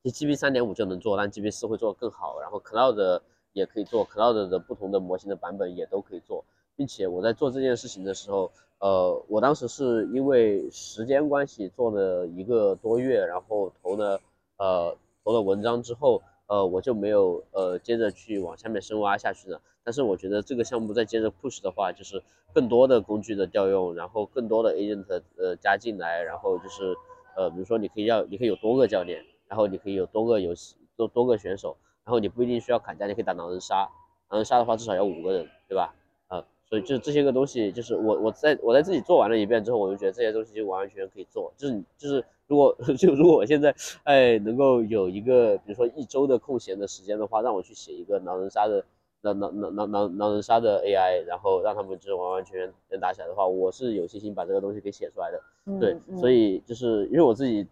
[0.03, 3.21] 这 G B 三点五就能做，但 G B 四会做得更好，然后 Cloud
[3.53, 6.43] 也可以做，Cloud 的不同的模型的版本也都可以做，
[6.75, 14.19] 并且我在做这件事情的时候，呃，我当时是因为时间关系做了一个多月，然后投了。
[14.61, 14.93] 呃，
[15.23, 19.61] 投了文章之后，呃，我就没有呃接着去往下面深挖下去了。
[19.85, 22.21] 但是我觉得这个项目再接着 push 的话，就是
[22.53, 25.05] 更多的工具的调用，然后更多的 agent
[25.37, 26.93] 呃加进来，然后就是
[27.37, 31.75] 呃，比如说你可以要，你可以有多个教练，然后你可以有多个游戏多多个选手，
[32.05, 33.89] 然后你不一定需要砍价，你可以打狼人杀，
[34.29, 35.93] 狼人杀的话至少要五个人，对吧？
[36.29, 42.23] 啊，所以就是这些个东西，就是我我在我在自己做完了一遍之后，我就觉得这些东西就完完全全可以做，就是就是。
[42.49, 43.75] 如果 就如果我现在
[44.05, 48.83] 哎能够有一个比如说一周的空闲的时间的话，让我去写一个狼人杀的
[49.21, 55.39] 狼狼狼狼狼狼人杀的 AI，然后让他们就是完完全全能打起来的话，我是有信心把这个东西给写出来的。
[55.79, 57.67] 对，所以就是因为我自己，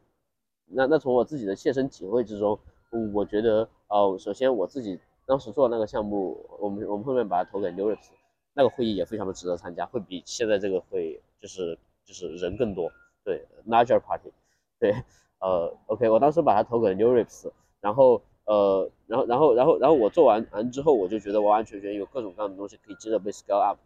[0.70, 2.60] 那那从我自己的切身体会之中，
[3.14, 8.10] 我觉得哦，首先我自己当时做那个项目，我们我们后面把它投给 Newrips
[8.54, 12.92] 那个会议也非常的值得参加，会比现在这个会就是就是人更多，
[13.24, 14.32] 对，larger party。
[14.80, 14.94] 对，
[15.40, 17.50] 呃，OK，我当时把它投给 Newrips
[17.82, 23.78] 然后，呃，然后，然后，然后，然后我做完完之后，我就觉得完完全全有各种各样的东西可以接着被 scale up。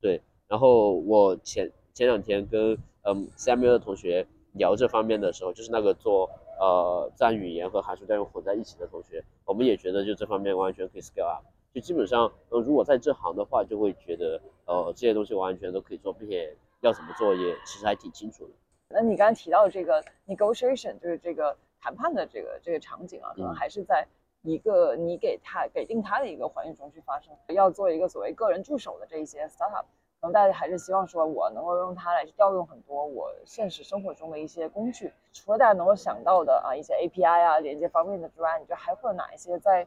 [0.00, 11.44] 对，然后我前前两天跟嗯 CMU 的同学聊这方面的时候，就是那个做呃自然语言和函数调用混在一起的同学，我们也觉得就这方面完全可以 scale up。
[11.72, 18.50] 就基本上，呃，如果在这行的话，就会觉得呃这些东西完全都可以做，并且要怎么做也其实还挺清楚的。
[18.88, 24.04] 那你刚才提到这个 negotiation，就是这个谈判的这个这个场景啊，可能还是在
[24.42, 27.32] 一个你给他给定他的一个环境中去发生。
[27.54, 29.84] 要做一个所谓个人助手的这一些 startup，
[30.20, 35.10] 可能大家还是希望说我能够用它来调用很多我现实生活中的一些工具。
[35.32, 39.86] 除了大家能够想到的啊一些 API 啊连接方面的之外，你觉得还会有哪一些在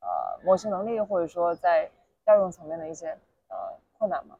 [0.00, 0.08] 呃
[0.44, 1.90] 模型能力或者说在
[2.24, 3.08] 调用层面的一些
[3.48, 3.56] 呃
[3.98, 4.36] 困难吗？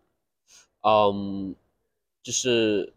[0.82, 1.54] 嗯，
[2.22, 2.92] 就是。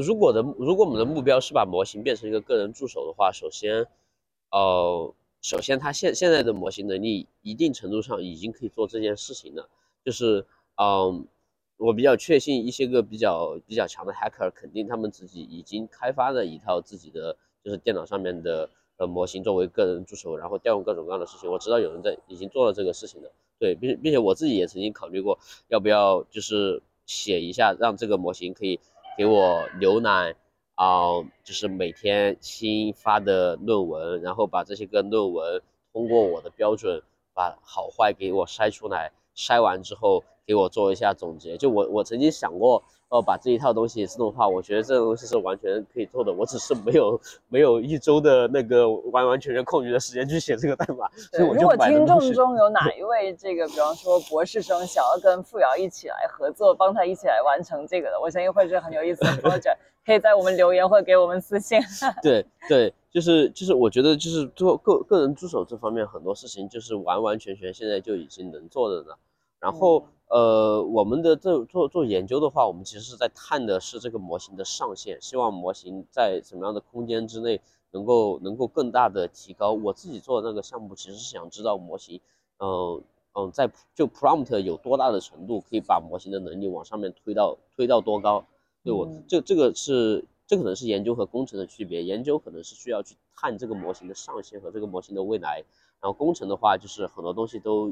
[0.00, 3.84] 如果的如果我们的目标是把模型变成一个个人助手的话，首先，
[4.52, 5.12] 呃，
[5.42, 9.68] 首先它现现在的模型能力一定程度上已经可以做这件事情了。
[10.04, 10.46] 就是，
[10.80, 11.26] 嗯，
[11.76, 21.50] 我比较确信一些个比较比较强的 hacker 肯定他们自己已经开发了一套自己的就是电脑上面的呃模型作为个人助手，然后调用各种各样的事情。
[21.50, 28.80] 我知道有人在已经做了这个事情的，对，并并且我自己也曾经考虑过要不要就是写一下让这个模型可以。
[29.16, 30.36] 给我浏览
[30.76, 31.08] 啊，
[31.42, 35.60] 就是每天新发的论文，然后把这些个论文
[35.92, 37.02] 通过我的标准，
[37.34, 41.56] 把好坏给我筛出来，筛完之后给我做一下总结。
[41.56, 42.82] 就我我曾经想过。
[43.10, 46.30] 呃，把这一套东西自动化，我觉得这个东西是完全可以做的。
[46.30, 47.18] 我只是没有
[47.48, 51.08] 没有一周的那个完完全全空余的时间去写这个代码。
[51.32, 59.78] 所以我如果听众中有哪一位这个，比方说博士生想要跟付瑶一起来合作，帮他一起来完成这个的，我相信会是很有意思的 project。
[60.04, 61.80] 可以在我们留言或给我们私信。
[62.22, 69.18] 对对，就是就是，我觉得就是做个个人助手这方面很多事情，就是完完全全现在就已经能做的了。
[69.58, 70.04] 然后。
[70.30, 77.60] 呃，我们的这做做研究的话，我们其实是在探的是这个模型的上限，希望模型在什么样的空间之内
[77.92, 79.72] 能够能够更大的提高。
[79.72, 82.20] 我自己做的那个项目，其实是想知道模型，
[82.58, 83.02] 嗯
[83.32, 88.44] 嗯，在就 prompt 有多大的程度可以把模型的能力往上面推到推到多高？
[88.84, 95.64] 对我这这个是这可能是研究和工程的区别，研究可能是需要去探这个模型的上限和这个模型的未来，
[96.00, 97.90] 然后工程的话就是很多东西都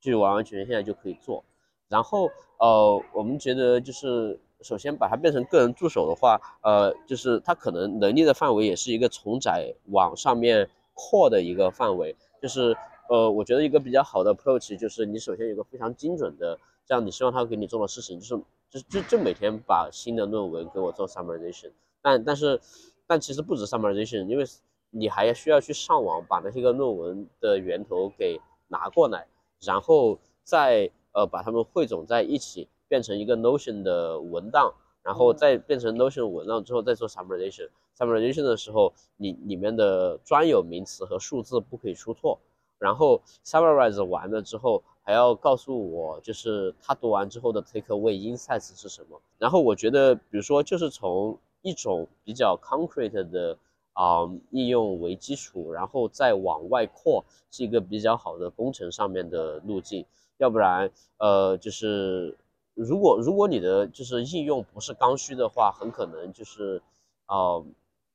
[0.00, 1.42] 就完完全全现在就可以做。
[1.88, 12.14] 然后，呃，我们觉得就是首先把它变成个人助手的话，呃，就是它可能能力的范围也是一个从窄往上面扩的一个范围。
[12.40, 12.76] 就是，
[13.08, 21.70] 呃，我觉得一个比较好的 approach 就是你首先有个非常精准的，这样你希望他给你做的事情，就是就就就每天把新的论文给我做 summarization。
[22.00, 22.60] 但但是
[23.06, 24.44] 但其实不止 summarization，因为
[24.90, 29.26] 你还需要去上网把那些个论文的源头给拿过来，
[29.60, 37.68] 然后再呃把它们汇总在一起，变成一个 Notion 的文档，然后再变成 Notion 文档之后再做 summarization。
[37.96, 42.38] summarization 的时候，你里面的专有名词和数字不可以出错。
[42.78, 49.20] 然后 summarize 完了之后，还要告诉我，就是他读完之后的 take away insights 是什么。
[49.38, 53.56] 然后我觉得，比如说，就是从一种比较 concrete 的
[53.92, 60.04] 啊应用为基础，然后再往外扩，是一个比较好的工程上面的路径。
[60.38, 62.36] 要不然，呃，就是
[62.74, 66.82] 如果如果你的就是应用不是刚需的话，很可能就是
[67.26, 67.64] 呃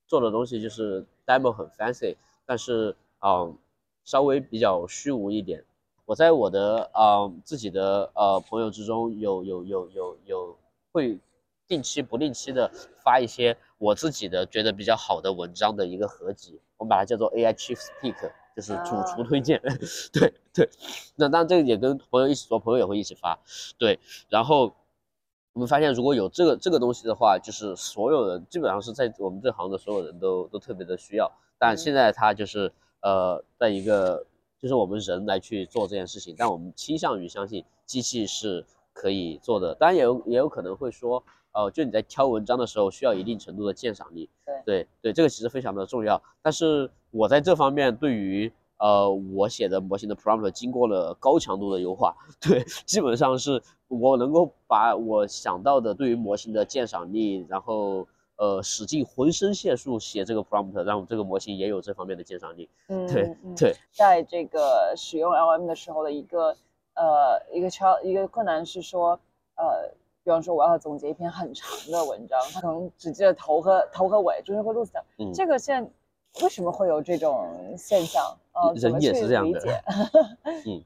[0.06, 2.16] 做的东西就是 demo 很 fancy，
[2.46, 3.48] 但是啊。
[4.08, 5.66] 稍微比较虚无一点，
[6.06, 10.58] 我在我的呃自己的呃朋友之中有有有有有
[10.94, 11.20] 会
[11.68, 12.72] 定期不定期的
[13.04, 19.62] 发一些我自己的觉得比较好的文章的一个合集，我们把它叫做 AI Chief Speak，就是主厨推荐。
[20.12, 20.70] 对对，
[21.16, 23.40] 那当然这个也跟朋友一起做，朋友也会一起发。
[23.78, 23.98] 对，
[24.28, 24.76] 然后
[25.54, 32.74] 我们发现如果有这个这个东西的话，就是所有人基本上是在我们这行的所有人都都特别的需要，但现在它就是。
[33.02, 34.26] 呃，在一个
[34.60, 39.74] 就是我们人来去做这件事情，但我们倾向于相信机器是可以做的。
[39.76, 41.24] 当然也有也有可能会说，
[41.58, 44.30] 呃，就你在挑文章的时候需要一定程度的鉴赏力。
[44.46, 46.22] 对对对，这个其实非常的重要。
[46.42, 58.08] 但是我在这方面对于呃我写的模型的 prompt 经过了高强度的优化， 对，基本上是我能够把我想到的对于模型的鉴赏力，然后。
[58.40, 62.70] 呃，使尽浑身解数写这个 prompt，让这个模型也有这方面的鉴赏力。
[62.88, 66.56] 嗯，对对，在这个使用 LM 的时候的一个
[66.94, 69.20] 呃一个超一个困难是说，
[69.56, 69.92] 呃，
[70.28, 75.02] 比方说我要总结一篇很长的文章，它可能只记得头和头和尾，中间会 lose 掉。
[75.20, 75.82] 嗯，这个现
[76.42, 77.48] 为什么会有这种
[77.78, 78.38] 现象？
[78.52, 79.62] 呃，人也是这样的。
[80.44, 80.84] 嗯。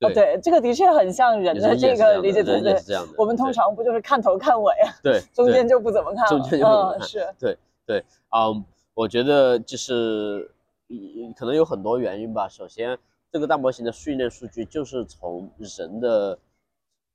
[0.12, 2.76] 对，这个的确很像人的这个理解，对对。
[3.16, 4.92] 我们通常不就是看头看尾啊？
[5.02, 6.26] 对，中间就不怎么看。
[6.26, 7.08] 中间就不怎么看。
[7.08, 7.34] 是。
[7.38, 7.56] 对
[7.86, 8.04] 对，
[8.36, 8.62] 嗯，
[8.92, 10.46] 我觉得就是
[11.34, 12.46] 可能有很多原因吧。
[12.46, 12.98] 首先，
[13.32, 16.38] 这个大模型的训练数据就是从人的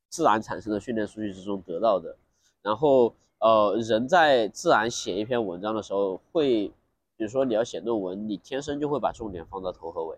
[0.10, 2.18] 自然产生的训练数据之中得到的。
[2.62, 6.68] 然后，呃，人在自然写一篇文章的时候，会，
[7.16, 10.18] 比如说你要写论文，你天生就会把重点放到头和尾。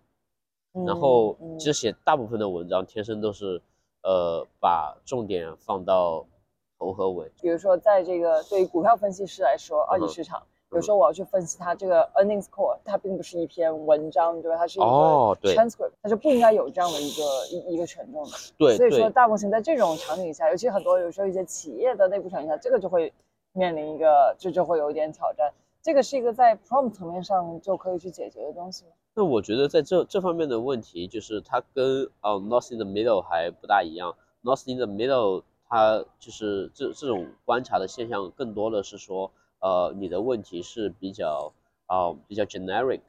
[0.85, 3.61] 然后其实写大部分的文章天生都是，
[4.03, 6.25] 呃，把重点放到
[6.79, 7.29] 头和尾。
[7.41, 10.41] 比如说，在这个对于股票分析师来说，二级市场，
[10.71, 14.57] 有时候我要去分析它这个 earnings call，它并不是一篇文章，对吧？
[14.57, 14.87] 它是一个
[15.41, 18.31] transcript，它就不应该有这样的一个一一个权重的。
[18.57, 18.77] 对。
[18.77, 23.11] 所以说，大模型在这种场景下，尤其很多有时候一些企业的内部场景下，这个就会
[23.51, 25.51] 面临一个，这就会有一点挑战。
[25.81, 28.91] 这个是一个在 prompt 层面上就可以去解决的东西吗？
[29.13, 34.15] 那我觉得在这这方面的问题，就是它跟呃 North in the Middle 还不大一样。
[34.41, 39.31] North in the Middle 它就是这这种观察的现象，更多的是说，
[39.61, 41.53] 呃，你的问题是比较
[41.85, 42.99] 啊比较 generic，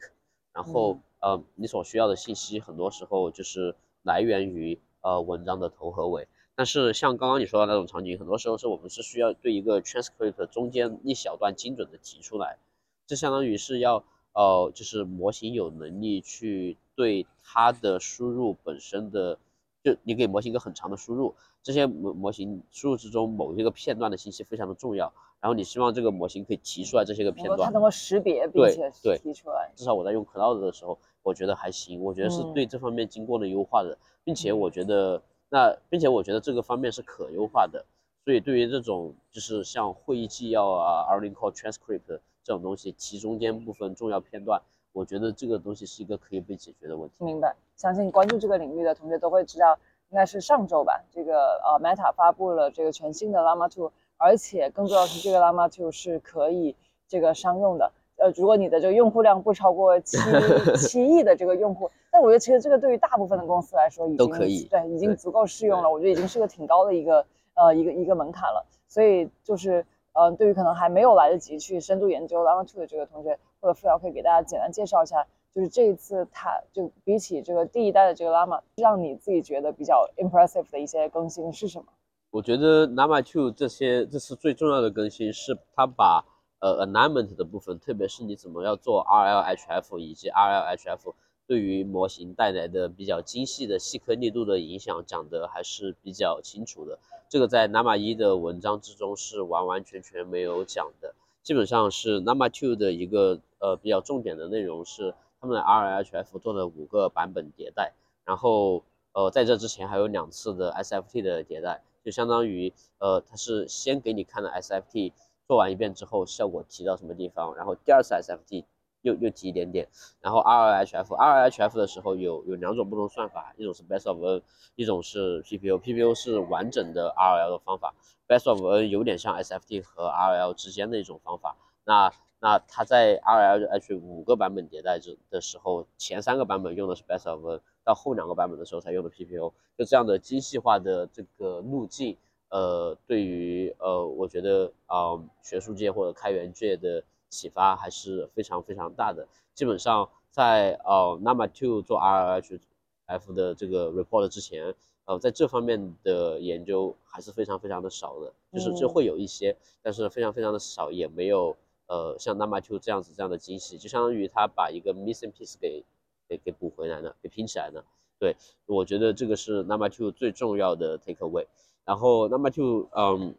[0.52, 3.74] 然后呃你所需要的信息很多时候就是
[4.04, 6.28] 来源于呃文章的头和尾。
[6.54, 12.58] 但是像刚刚你说的那种场景，很多时候是我们是需要对一个 transcript 中间一小段精准的提出来，
[13.06, 14.04] 这相当于是要。
[14.34, 19.38] 呃，就是模型有能力去对它的输入本身的，
[19.82, 29.70] 就你给模型一个很长的输入，这些模模型输入之中某一个片段的信息非常的重要，然后你希望这个模型可以提出来这些个片段，它能够识别并且提出来。
[29.74, 37.84] 至少我在用 Cloud 的时候，我觉得还行，我觉得是对这方面经过了优化的，并且我觉得那，并且我觉得这个方面是可优化的，
[38.24, 42.20] 所以对于这种就是像会议纪要啊，earning call transcript。
[42.44, 44.60] 这种东西其中间部分重要片段，
[44.92, 47.24] 我觉得这个东西是一个可以被解决的问题。
[47.24, 49.78] 明白，相信关注这个领域的同学都会知道，
[50.10, 56.76] 应该是上周吧，这个呃 Meta 发布了这个全新的 Llama 2，而且更重要是这个 Llama 2是可以
[57.08, 57.90] 这个商用的。
[58.16, 60.18] 呃，如果你的这个用户量不超过七
[60.76, 65.90] 七亿的这个用户，但我觉得其实这个对于大部分的公司来说已经都可以，对，已经足够适用了。
[65.90, 67.24] 我觉得已经是个挺高的一个
[67.54, 68.66] 呃一个一个门槛了。
[68.88, 69.84] 所以就是。
[70.14, 81.86] 嗯，对于可能还没有来得及去深度研究 Llama 2的这个同学或者付瑶，可以给大家简单介绍一下，就是这一次它就比起这个第一代的这个 Llama，让你自己觉得比较 impressive 的一些更新是什么？
[82.32, 86.24] 我觉得 Llama 2这些这次最重要的更新是它把
[86.58, 91.14] 呃 alignment 的部分，特别是你怎么要做 RLHF 以及 RLHF
[91.46, 96.98] 对于模型带来的比较精细的细颗粒度的影响讲的还是比较清楚的。
[97.28, 107.92] 这个在 Llama 一的文章之中是完完全全没有讲的，基本上是 Number Two 的一个呃比较重点的内容是他们的 RLHF 做了五个版本迭代，
[108.24, 115.12] 然后呃在这之前还有两次的 SFT 的迭代，就相当于呃它是先给你看了 SFT
[115.48, 118.64] 做完一遍之后效果提到什么地方，然后第二次 SFT。
[119.02, 119.88] 又又提一点点，
[120.20, 124.42] 然后 RLHF，RLHF 的时候有有两种不同算法，一种是 Best of N，
[124.76, 127.94] 一种是 PPO，PPO 是完整的 RL 的方法
[128.28, 131.56] ，Best of N 有点像 SFT 和 RL 之间的一种方法。
[131.84, 142.16] 那那它在 RLH 五个版本迭代之的时候，前三个版本用的是 Best of N，到后两个版本的时候才用的 PPO，就这样的精细化的这个路径，
[142.50, 147.02] 呃，对于呃，我觉得啊，学术界或者开源界的。
[147.32, 149.26] 启发还是非常非常大的。
[149.54, 154.74] 基本上在呃 Number Two 做 RLHF 的这个 report 之前，
[155.06, 161.56] 呃，在这方面的研究还是非常非常的少的，就是就会有一些，但是非常非常的少，也没有
[161.86, 165.84] 呃像 Number Two 这样子这样的惊喜，就相当于他把一个 missing piece 给
[166.28, 167.82] 给给补回来了，给拼起来了。
[168.18, 171.46] 对，我觉得这个是 Number Two 最重要的 take away。
[171.84, 173.34] 然后 Number Two，嗯，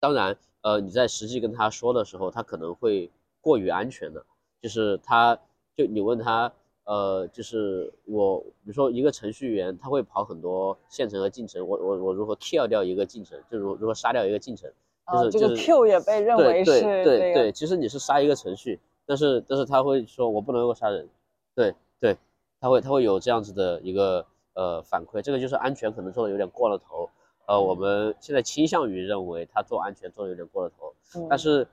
[0.00, 0.36] 当然。
[0.66, 3.08] 呃，你在实际跟他说的时候，他可能会
[3.40, 4.20] 过于安全的，
[4.60, 5.38] 就是他，
[5.76, 6.52] 就你问他，
[6.82, 14.68] 呃，就是我，比如说一个程序员，他会跑很多线程和进程，我我我如何 kill 掉一个进程，就如如何杀掉一个进程，
[15.12, 21.08] 就是这个 kill 也被认为是对对对，其实你是杀一个程序，但是但是他会说我不能够杀人，
[21.54, 22.16] 对对，
[22.60, 27.08] 他会他会有这样子的一个呃反馈，这个就是安全可能做的有点过了头。
[27.46, 30.92] 呃，我们现在倾向于认为他做安全做的有点过了头，
[31.30, 31.66] 但是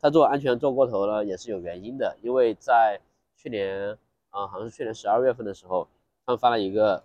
[0.00, 3.00] 他做安全做过头了也是有原因的，因为在
[3.36, 3.96] 去年
[4.30, 5.86] 啊，好像是去年十二月份的时候，
[6.26, 7.04] 他们发了一个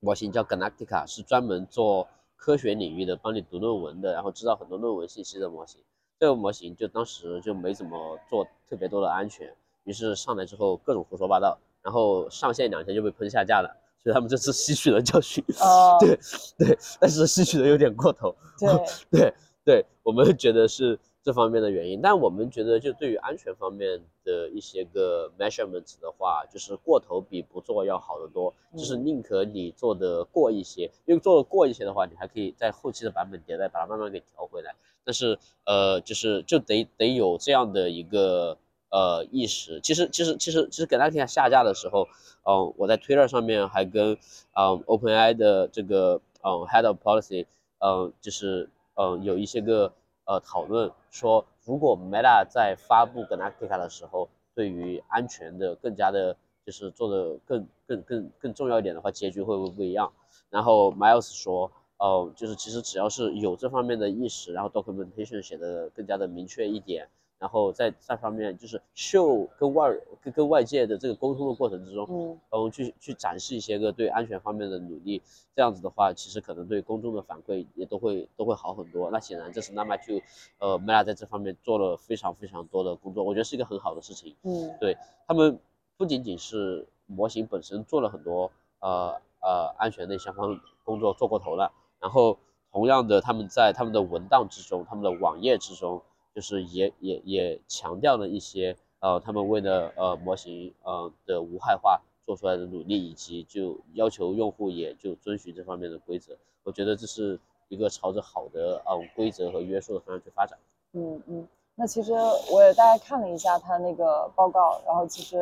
[0.00, 2.06] 模型叫 Galactica，是专门做
[2.36, 5.80] 科学领域的，帮你读论文的，然后知道很多论文信息的模型。
[6.18, 9.52] 这个模型就当时就没怎么做特别多的安全，
[9.84, 13.74] 于是上来之后各种胡说八道，然后上线两天就被喷下架了。
[14.02, 15.44] 所以他们这次吸取了教训，
[16.00, 16.18] 对
[16.58, 18.68] 对，但是吸取的有点过头，对。
[19.10, 19.34] 对
[19.64, 34.74] 对，我们觉得是这方面的原因，但我们觉得就对于安全方面的一些个 measurements 的话，就是过头比不做要好得多，就是宁可你做的过一些，因为做的过一些的话，你还可以在后期的版本迭代把它慢慢给调回来，
[35.04, 38.58] 但是呃，就是就得得有这样的一个。
[38.92, 42.06] 呃，意识其实其实其实其实给大家下架的时候，
[42.44, 44.18] 嗯，我在 Twitter 上面还跟
[44.52, 47.46] 嗯 OpenAI 的这个嗯 Head of Policy，
[47.78, 49.94] 嗯，就是嗯有一些个
[50.26, 56.36] 呃讨论，说如果 Meta 在发布 Galactica 的时候，对于安全的更加的，
[56.66, 60.12] 就是做的更更更更重要一点的话，结局会不会不一样？
[60.50, 67.08] 然后 Miles 说，哦，就是其实只要是有这方面的意识，然后 documentation 写的更加的明确一点。
[67.42, 69.90] 然后在这方面，就是秀跟外
[70.22, 75.20] 跟跟外界的这个沟通的过程之中，嗯，然后去去展示一些个对安全方面的努力，
[75.52, 79.10] 这样子的话，其实可能对公众的反馈也都会都会好很多。
[79.10, 80.20] 那显然这是 Number Two，
[80.60, 84.36] 呃，Meta 在这方面做了非常非常多的工作，我觉得是一个很好的事情。
[84.42, 85.58] 嗯，对他们
[85.96, 92.38] 不仅仅是模型本身做了很多呃呃安全的相关工作做过头了，然后
[92.70, 96.00] 同样的他们在他们的文档之中，他们的网页之中。
[96.34, 106.36] 就是也也也强调了一些呃，他们为了呃模型呃的无害化做出来的努力，以及就要求用户也就遵循这方面的规则。
[106.62, 110.58] 我觉得这是一个朝着好的呃规则和约束的方向去发展。
[110.92, 112.12] 嗯嗯，那其实
[112.50, 115.38] 我也大概看了一下他那个报告，然后其实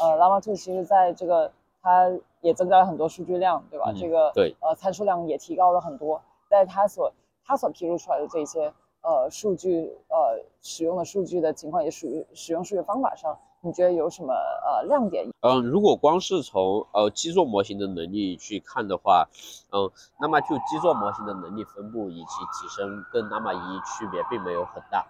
[0.00, 1.50] 呃，Llama 2其实在这个
[1.82, 2.10] 它
[2.40, 3.92] 也增加了很多数据量，对吧？
[3.92, 7.12] 这个对呃参数量也提高了很多，在它所
[7.44, 8.72] 它所披露出来的这些。
[9.02, 15.26] 呃，数据呃，使用的数据的情况也属于使用数学方法上，你觉得有什么呃亮点？
[15.40, 19.26] 嗯，如果光是从呃基座模型的能力去看的话，
[19.72, 19.90] 嗯，
[20.20, 25.06] 那么就基座模型的能力分布以及提升跟 n a m a 一区别并没有很大，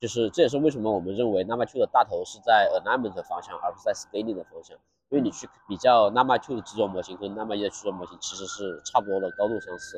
[0.00, 4.76] 就是这也是为什么我们认为 n a m a two 的大头是在 alignment 方向，而不是在 scaling 的方向。
[5.10, 9.96] 因为你去比较 n a m a two 的基座模型和 n a m a 一的基座模型其实是差不多的高度相似，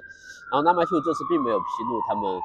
[0.50, 2.38] 然后 n a m a two 这次并没有披露他们。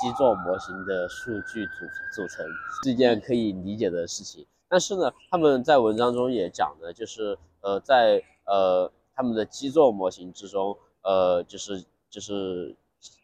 [0.00, 2.44] 基座模型的数据组组成
[2.82, 12.74] 是一件可以理解的事情，但是呢，他们在文章中也讲的，就是呃，在呃他们的基座模型之中，呃，就是就是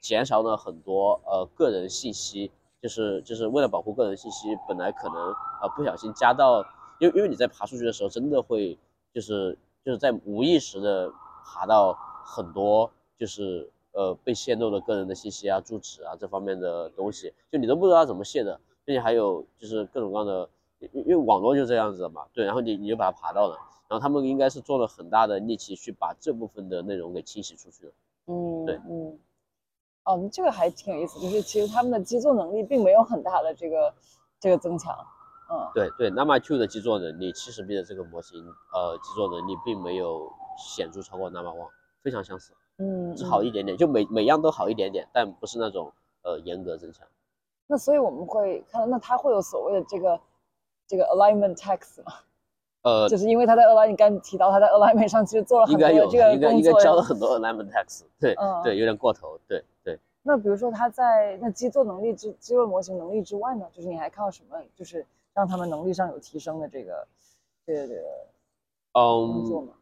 [0.00, 2.50] 减少了很多呃个人信息，
[2.80, 5.16] 就是就是为了保护个人信息，本来可能
[5.62, 6.62] 呃不小心加到，
[7.00, 8.78] 因为因为你在爬数据的时候，真的会
[9.12, 11.12] 就是就是在无意识的
[11.44, 11.92] 爬到
[12.24, 13.68] 很多就是。
[13.93, 23.57] 呃，被泄露的个人的信息啊、住址啊这方面的东西，就你都不知道怎么泄的，并且还有就是各种各样的，因因为网络就这样子的嘛，对，然后你你就把它爬到了，
[23.88, 27.93] 然后他们应该是做了很大的力气去把这部分的内容给清洗出去的。
[28.26, 28.80] 嗯，对。
[28.88, 29.18] 嗯，
[30.05, 33.95] 哦，这个还挺有意思，就是其实他们的基座能力并没有很大的这个
[34.38, 34.97] 这个增强，
[35.51, 38.38] 嗯，对对 a m a Two 的基座能力，七十 B 的这个模型，
[38.72, 41.70] 呃，基座能力并没有显著超过 n a m a One，
[42.03, 47.07] 非常相似，嗯，只好一点点，就每每样都好一点点，但不是那种呃严格增强。
[47.66, 50.18] 那所以我们会看到，那它会有所谓的这个
[50.87, 52.12] 这个 alignment tax 吗？
[52.83, 56.81] 呃，就是因为他在 align，你刚提到他在 alignment 上其实做了很多这个应该应该工作。
[56.81, 59.99] 交了很多 alignment tax，对、嗯对，有点过头，对对。
[60.22, 65.05] 那比如说他在那基座能力之肌肉模型能力之外呢，就是你还看到什么，就是
[65.35, 67.07] 让他们能力上有提升的这个
[67.66, 68.03] 这个这个
[68.93, 69.72] 工作嗯，吗？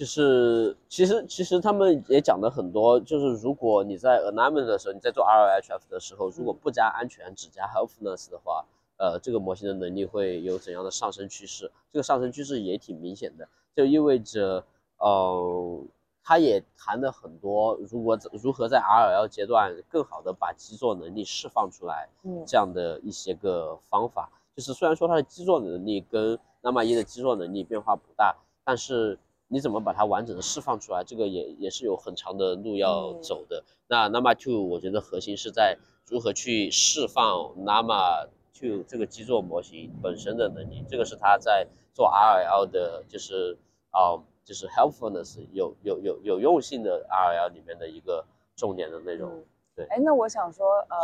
[0.00, 8.64] 就是其实其实他们也讲的很多，就是如果你在 alignment 的时候，你在做 RLHF 的时候，如果不加安全，只加 healthiness 的话，
[8.96, 11.70] 呃，这个模型的能力会有怎样的上升趋势？
[11.92, 13.46] 这个上升趋势也挺明显的，
[13.76, 14.64] 就意味着，
[14.96, 15.84] 呃，
[16.24, 24.30] 它也谈了很多，如果如何在 RL 阶段更好的把基座能力释放出来，嗯这样的一些个方法。
[24.56, 28.34] 就是虽然说它的基座能力跟纳玛一的基座能力变化不大，
[28.64, 29.18] 但是
[29.52, 33.64] 你怎么把它完整的释放出来，这个也也是有很长的路要嗯走的。
[33.88, 35.76] 那 Nama Two 我觉得核心是在
[36.06, 43.58] 如何去释放 Nama Two 这个基座模型本身的能力，这个是它在做 RL 的，就是
[43.90, 48.24] 啊、就是 helpfulness 有有有有用性的 RL 里面的一个
[48.54, 49.32] 重点的内容。
[49.32, 49.44] 嗯
[49.80, 50.96] 对哎，那我想说，呃，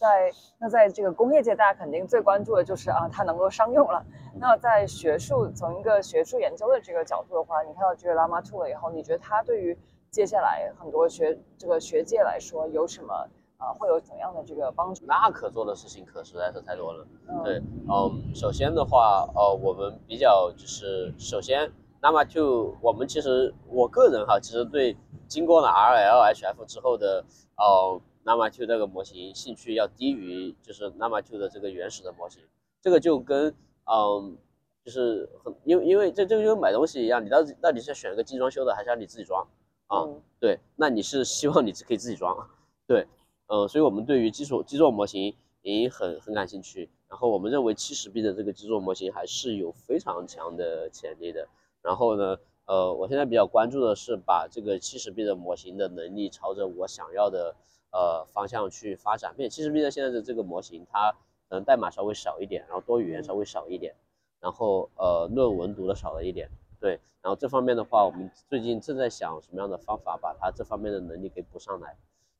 [0.00, 4.04] 在那在这个工业界，大家肯定最关注的就是啊，它能够商用了。
[4.36, 9.78] 那在学术，从一个学术研究的这个角度的话，你看到这个 Llama Two 了以后，你觉得它对于
[10.10, 13.14] 接下来很多学这个学界来说有什么
[13.56, 15.06] 啊、会有怎样的这个帮助？
[15.06, 17.06] 那可做的事情可实在是太多了。
[17.28, 21.72] 嗯对，嗯，首先的话，呃，我们比较就是首先
[22.02, 24.94] Nama Two，我们其实我个人哈，其实对
[25.28, 27.24] 经过了 RLHF 之后的
[27.56, 32.42] 呃 Nama Two 这个模型兴趣要低于就是 Nama Two 的这个原始的模型，
[32.80, 33.54] 这个就跟
[33.84, 34.36] 嗯。
[34.84, 39.42] 就是很，因为因为这这个就跟买东西一样，你到底到底是选一个精装修的，还是要你自己装
[39.86, 40.02] 啊？
[40.02, 42.50] 嗯对，那你是希望你可以自己装，
[42.86, 43.06] 对，
[43.46, 46.90] 呃，所以我们对于基础基座模型也很很感兴趣。
[47.08, 51.48] 然后我们认为七十 B 的这个基座模型还是有非常强的潜力的。
[51.80, 57.56] 然后呢，呃，我现在比较关注的是把这个七十 B 的模型的能力朝着我想要的
[57.94, 59.32] 呃方向去发展。
[59.36, 61.12] 并且七十 B 的现在的这个模型，它
[61.48, 63.94] 可能代码稍微少一点，然后多语言稍微少一点，
[64.40, 66.50] 然后呃论文读的少了一点。
[66.80, 71.96] 对，然后这方面的话，我们最近正在想什么样的方法把它这方面的能力给补上来。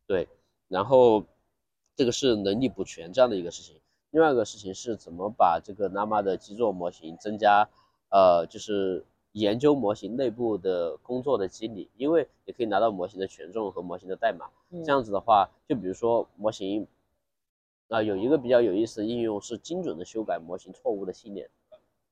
[0.06, 0.28] 对，
[0.68, 1.24] 然后
[1.96, 3.80] 这个是能力补全这样的一个事情。
[4.10, 7.68] 另外一个事情是怎么把这个 Nama 的基座模型增加，
[8.10, 9.04] 呃，就是
[9.34, 14.46] 研究模型内部的工作的机理，因为也可以拿到模型的权重和模型的代码。
[14.70, 16.86] 嗯这样子的话，就比如说模型，
[17.88, 21.48] 啊、有一个比较有意思的应用是精准的修改模型错误的信念。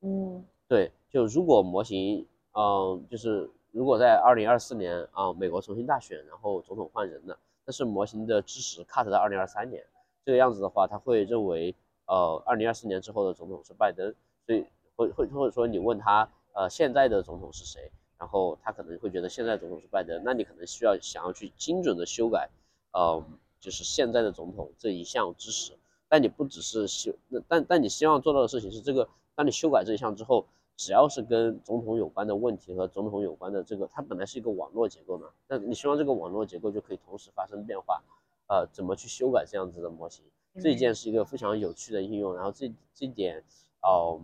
[0.01, 9.85] 嗯对，就如果模型，嗯，就是如果在二零二四年啊、美国重新大选，然后总统换人了，但是模型的支持 cut 到二零二三年，
[10.25, 11.73] 这个样子的话，他会认为，
[12.07, 14.13] 呃，二零二四年之后的总统是拜登，
[14.45, 14.65] 所以
[14.97, 22.49] 会会或者说你问他，呃，现在的总统是谁，然后他可能会觉得现在总统是拜登，那你可能需要想要去精准的修改，
[22.93, 23.25] 呃，
[23.61, 25.73] 就是现在的总统这一项知识，
[26.09, 30.47] 但你不只是修，那但但你希望做到的事情是这个，当你修改这一项之后。
[30.75, 38.03] 只要是跟总统有关的问题和总统有关的这个，它本来是一个网络结构嘛，那你希望这个网络结构就可以同时发生变化，
[38.49, 40.25] 呃，怎么去修改这样子的模型？
[40.61, 43.45] 这一件是一个非常有趣的应用，然后这这点，
[43.83, 44.19] 哦、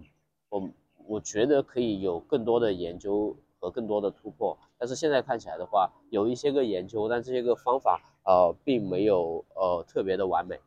[0.49, 0.68] 我
[1.09, 10.61] 我觉得可以有更多的研究和更多的突破，但是现在看起来的话，有一些个研究，但这些个方法呃并没有呃特别的完美。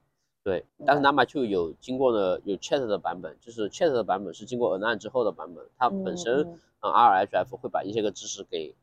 [0.44, 8.76] 对，但是 Nama Two 有经过了有 Chat 的版本，就是 Chat 的版本是经过 Align 之后的版本，它本身嗯嗯 RHF 会把一些个知识给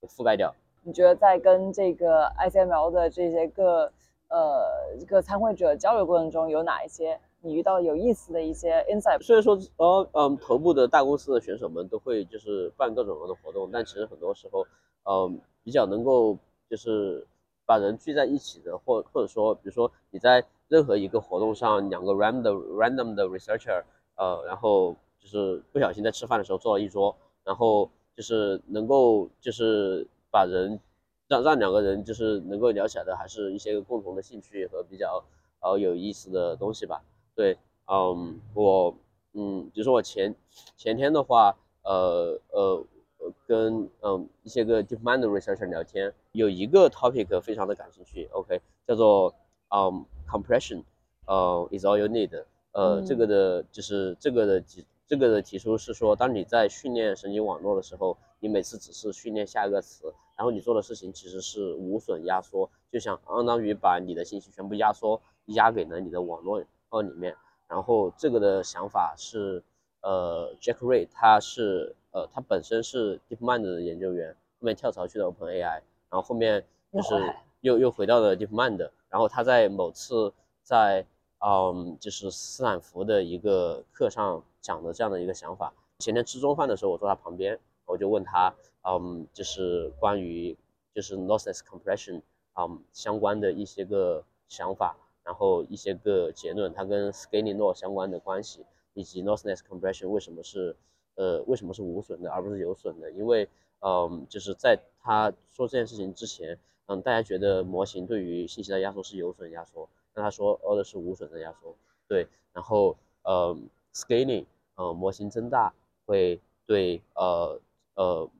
[0.00, 0.52] 给覆盖掉。
[0.82, 3.92] 你觉得在跟这个 ICML 的这些个
[4.28, 9.22] 呃这个参会者交流过程中，有哪一些你遇到有意思的一些 insight？
[9.22, 14.66] 虽然说呃嗯头部的大公司的选手们都会就是办各种各样的活动，但其实很多时候
[15.04, 16.36] 嗯比较能够
[16.68, 17.24] 就是
[17.64, 23.82] 把人聚在一起的，或或者说比如说你在任何一个活动上，两个 random random 的 researcher，
[24.16, 30.80] 呃，然后就是不小心在吃饭的时候坐了一桌，然后就是能够就是把人
[31.28, 35.22] 让让两个人就是能够聊起来的，还是一些共同的兴趣和比较
[35.60, 37.02] 呃有意思的东西吧。
[37.36, 38.96] 对，嗯，我
[39.34, 40.34] 嗯，比如说我前
[40.74, 42.84] 前天的话，呃呃
[43.18, 49.34] 呃，跟嗯一些个 DeepMind 的 researcher 聊天，有一个 topic 非常的感兴趣，OK，叫做
[49.68, 50.82] 嗯 compression，
[51.26, 66.64] 呃 is all you need，呃，这个的就是这个的提这个的提出是说，当你在训练神经网络的时候，你每次只是训练下一个词，然后你做的事情其实是无损压缩，就像相当于把你的信息全部压缩压给了你的网络
[66.96, 67.36] 呃里面。
[67.68, 69.62] 然后这个的想法是，
[70.00, 80.32] 呃，Jack Ray 他是呃他本身是 DeepMind 的研究员，后面跳槽去了 OpenAI，然后后面就是又又回到了 DeepMind，然后他在某次
[80.62, 81.04] 在
[81.40, 85.72] 嗯就是斯坦福的一个课上讲的这样的一个想法。
[85.98, 90.56] 前天吃中饭的时候，我坐他旁边，我就问他，嗯，就是关于
[90.94, 92.22] 就是 lossless compression，
[92.54, 94.96] 嗯相关的一些个想法。
[95.26, 98.64] 然后一些个结论，它跟 scaling law 相关的关系，
[98.94, 100.76] 以及 lossless compression 为什么是
[101.16, 103.10] 呃为什么是无损的而不是有损的？
[103.10, 103.48] 因为
[103.80, 106.56] 嗯就是在他说这件事情之前，
[106.86, 111.74] 嗯大家觉得模型对于信息的压缩是有损压缩，那他说哦的是无损的压缩，
[112.06, 113.56] 对，然后呃
[113.92, 114.46] scaling
[114.76, 115.74] 呃模型增大
[116.06, 117.60] 会对呃
[117.94, 118.30] 呃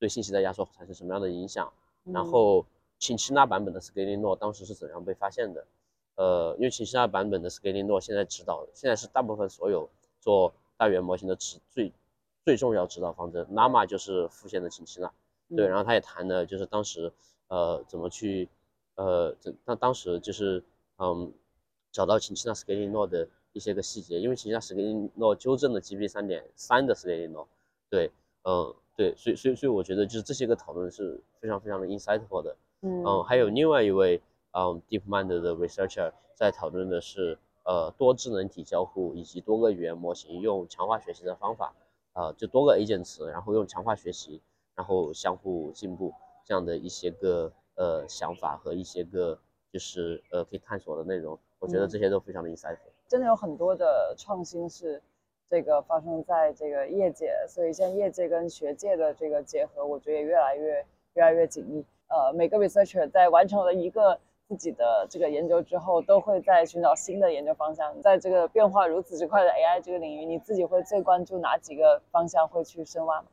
[0.00, 1.72] 对信息的压缩产生什么样的影响？
[2.02, 2.66] 然后
[2.98, 5.64] 秦七纳版本的 scaling law 当时是怎样被发现的？
[6.16, 9.88] 呃，因为秦希纳版本的 scaling law 现在指导，现在是大部分所有
[10.20, 11.90] 做大语言模型的指最
[12.44, 13.46] 最重要指导方针。
[13.46, 15.10] Llama 就是复现的秦希纳，
[15.56, 17.10] 对，然后他也谈了，就是当时
[17.48, 18.48] 呃怎么去
[18.96, 19.34] 呃，
[19.64, 20.62] 当当时就是
[20.98, 21.32] 嗯
[21.90, 27.46] 找到秦希纳 scaling law 的一些个细节，因为秦希纳 scaling law 纠正了 GB 三点三的 scaling law，
[27.88, 28.10] 对，
[28.44, 34.20] 嗯对，所以所以所以我觉得就是这些个讨论是非常非常的 insightful 的，嗯，还有另外一位。
[34.52, 41.74] 嗯，DeepMind 的 researcher 在讨论的是，呃，多智能体交互以及多个语言模型用强化学习的方法，
[42.12, 44.40] 呃，就多个 agent 词，然后用强化学习，
[44.74, 46.12] 然后相互进步
[46.44, 49.38] 这样的一些个呃想法和一些个
[49.72, 52.92] 就是呃可以探索的内容，我觉得这些都非常的 insightful。
[53.08, 55.02] 真的有很多的创新是
[55.48, 60.84] 这个发生在这个业界，所以现在业界跟学界的这个结合，我觉得也越来越
[61.14, 61.84] 越来越紧密。
[62.08, 64.18] 呃，每个 researcher 在完成了一个
[64.48, 68.02] 自己的这个研究之后，都会在寻找新的研究方向。
[68.02, 73.28] 在这个变化如此之快的 AI 这个领域，你自己会最关注哪几个方向会去深挖吗？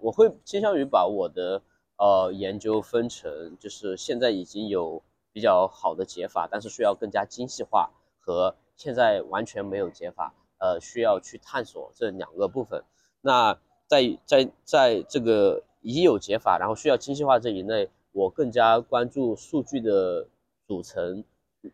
[0.00, 1.60] 我会倾向于把我的
[1.96, 7.90] 呃研究分成，就是现在已经有比较好的解法，但是需要更加精细化，
[8.20, 12.84] 和现在完全没有解法，呃，需要去探索这两个部分。
[13.22, 20.28] 那在在在这个已有解法，然后需要精细化这一类，我更加关注数据的。
[20.74, 21.24] 组成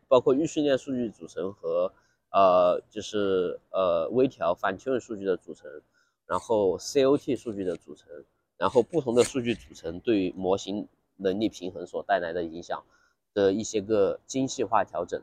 [0.08, 1.92] 包括预训练数据组成和
[2.30, 5.70] 呃就是呃微调反 tune 数据的组成，
[6.26, 8.08] 然后 COT 数据的组成，
[8.56, 10.86] 然后不同的数据组成对模型
[11.16, 12.84] 能力平衡所带来的影响
[13.32, 15.22] 的一些个精细化调整，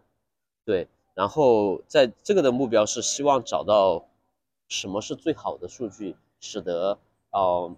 [0.66, 4.06] 对，然后在这个的目标是希望找到
[4.68, 6.98] 什么是最好的数据，使得
[7.32, 7.76] 呃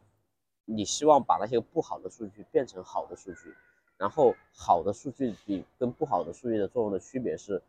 [0.65, 3.53] 你希望把那些不好的数据变成好的数据。
[3.99, 7.61] 然后好的数据比跟不好的数据的作用的区别是，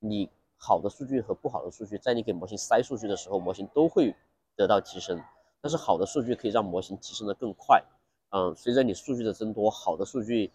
[0.00, 4.16] 你好的数据和不好的数据，在你给模型塞数据的时候，模型都会
[4.56, 5.22] 得到提升。
[5.60, 7.84] 但是好的数据可以让模型提升的更快。
[8.30, 10.50] 嗯，随着你数据的增多，好的数据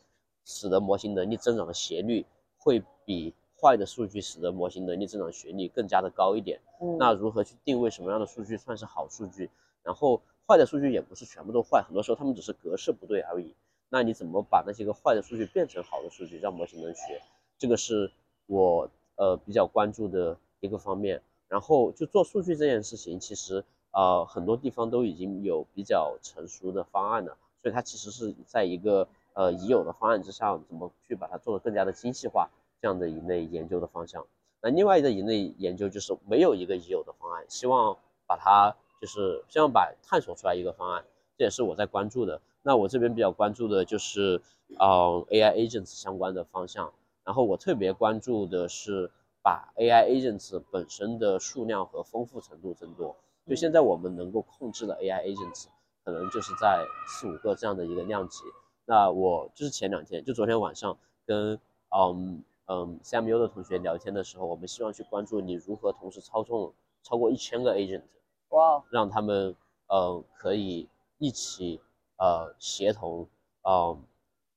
[0.45, 2.25] 使得模型能力增长的斜率
[2.57, 6.59] 会比坏的数据使得模型能力增长斜率更加的高一点。
[6.81, 9.47] 嗯，那如何去定位什么样的数据算是好数据？
[9.83, 13.53] 然后坏的数据也不是全部都坏，很多时候他们只是格式不对而已。
[13.89, 17.21] 那你怎么把那些个坏的数据变成好的数据，让模型能学？
[17.57, 18.11] 这个是
[18.45, 21.21] 我呃比较关注的一个方面。
[21.47, 32.47] 然后就做数据这件事情，其实呃很多地方都已经有比较成熟的方案了，所以它其实是在一个呃已有的方案之上，怎么去把它做得更加的精细化，
[32.79, 34.23] 这样的一类研究的方向。
[34.61, 41.03] 那另外一个一类研究就是没有一个已有的方案，希望把它就是希望把探索出来一个方案，
[41.35, 42.39] 这也是我在关注的。
[42.61, 44.41] 那我这边比较关注的就是，
[44.77, 46.91] 呃，AI agents 相关的方向。
[47.23, 49.09] 然后我特别关注的是
[49.43, 53.15] 把 AI agents 本身的数量和丰富程度增多。
[53.47, 55.65] 就现在我们能够控制的 AI agents
[56.03, 58.43] 可能就是在四五个这样的一个量级。
[58.85, 61.59] 那我就是前两天，就昨天晚上跟
[61.95, 68.01] 嗯嗯 CMU 的同学聊天的时候，我们希望去关注你如何同时操纵超过一千个 agent，
[68.49, 69.55] 哇，让他们
[69.87, 70.89] 呃可以
[71.19, 71.79] 一起。
[72.19, 73.27] 呃，协同，
[73.63, 73.97] 呃，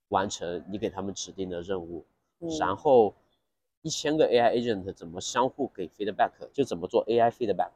[0.08, 2.04] 完成你给他们指定的任务，
[2.58, 3.14] 然后
[3.82, 7.70] 一千个 AI agent 怎么相互给 feedback，就怎么做 AI feedback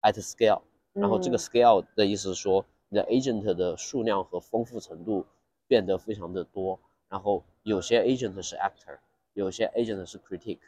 [0.00, 0.62] at scale。
[0.94, 5.26] 然后这个 scale 的意思是说，你的 agent 的数量和丰富程度
[5.66, 6.78] 变得非常的多。
[7.08, 8.98] 然后有些 agent 是 actor，
[9.34, 10.58] 有些 agent 是 critic，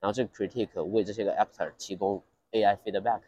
[0.00, 3.22] 然后这个 critic 为这些个 actor 提供 AI feedback。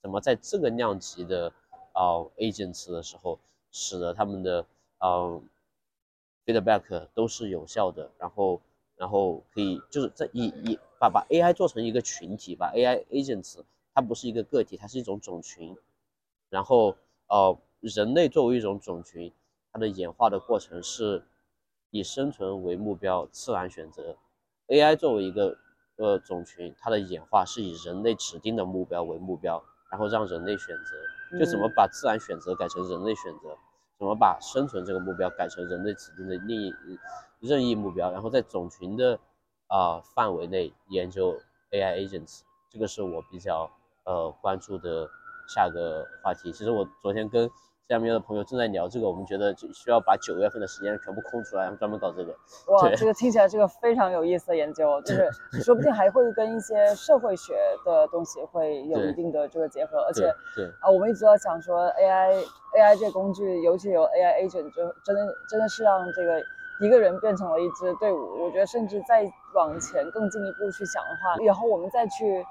[0.00, 1.52] 怎么在这个量级的
[1.92, 3.38] 啊 agents 的时候，
[3.72, 4.64] 使得他们的
[5.00, 5.42] 呃
[6.46, 8.60] feedback 都是有效的，然后
[8.96, 13.60] 然后可以就是在以以把把 AI 做成一个群体，把 AI agents
[13.94, 15.76] 它不是一个个体，它是一种种群。
[16.50, 16.94] 然后，
[17.28, 19.32] 呃，人类作为一种种群，
[19.72, 21.24] 它的演化的过程是
[21.90, 24.14] 以生存为目标，自然选择
[24.68, 25.56] ；AI 作为一个
[25.96, 30.96] 呃种群，它的演化是以人类指定的目标为目标，然后让人类选择。
[31.38, 33.56] 就怎么把自然选择改成人类选择，
[33.98, 36.72] 怎么把生存这个目标改成人类指定的另一
[37.40, 39.18] 任意目标，然后在种群的
[39.66, 41.38] 啊范围内研究
[41.70, 43.70] AI agents，这个是我比较
[44.04, 45.08] 呃关注的。
[45.48, 47.50] 下个话题，其实我昨天跟
[47.92, 52.32] 下面的朋友正在聊这个，我们觉得就需要把九月份的时间全部空出来，专门搞这个。
[52.68, 55.12] 哇，这个听起来这个非常有意思的研究，就
[55.52, 57.52] 是说不定还会跟一些社会学
[57.84, 60.22] 的东西会有一定的这个结合，而且
[60.56, 62.42] 对啊，我们一直在讲说 AI
[62.78, 66.40] AI 这个工具，尤其有 AI agent，就真的真的是让这个
[66.80, 68.42] 一个人变成了一支队伍。
[68.42, 72.42] 我觉得甚至再往前更进一步去想的话，以后我们再去。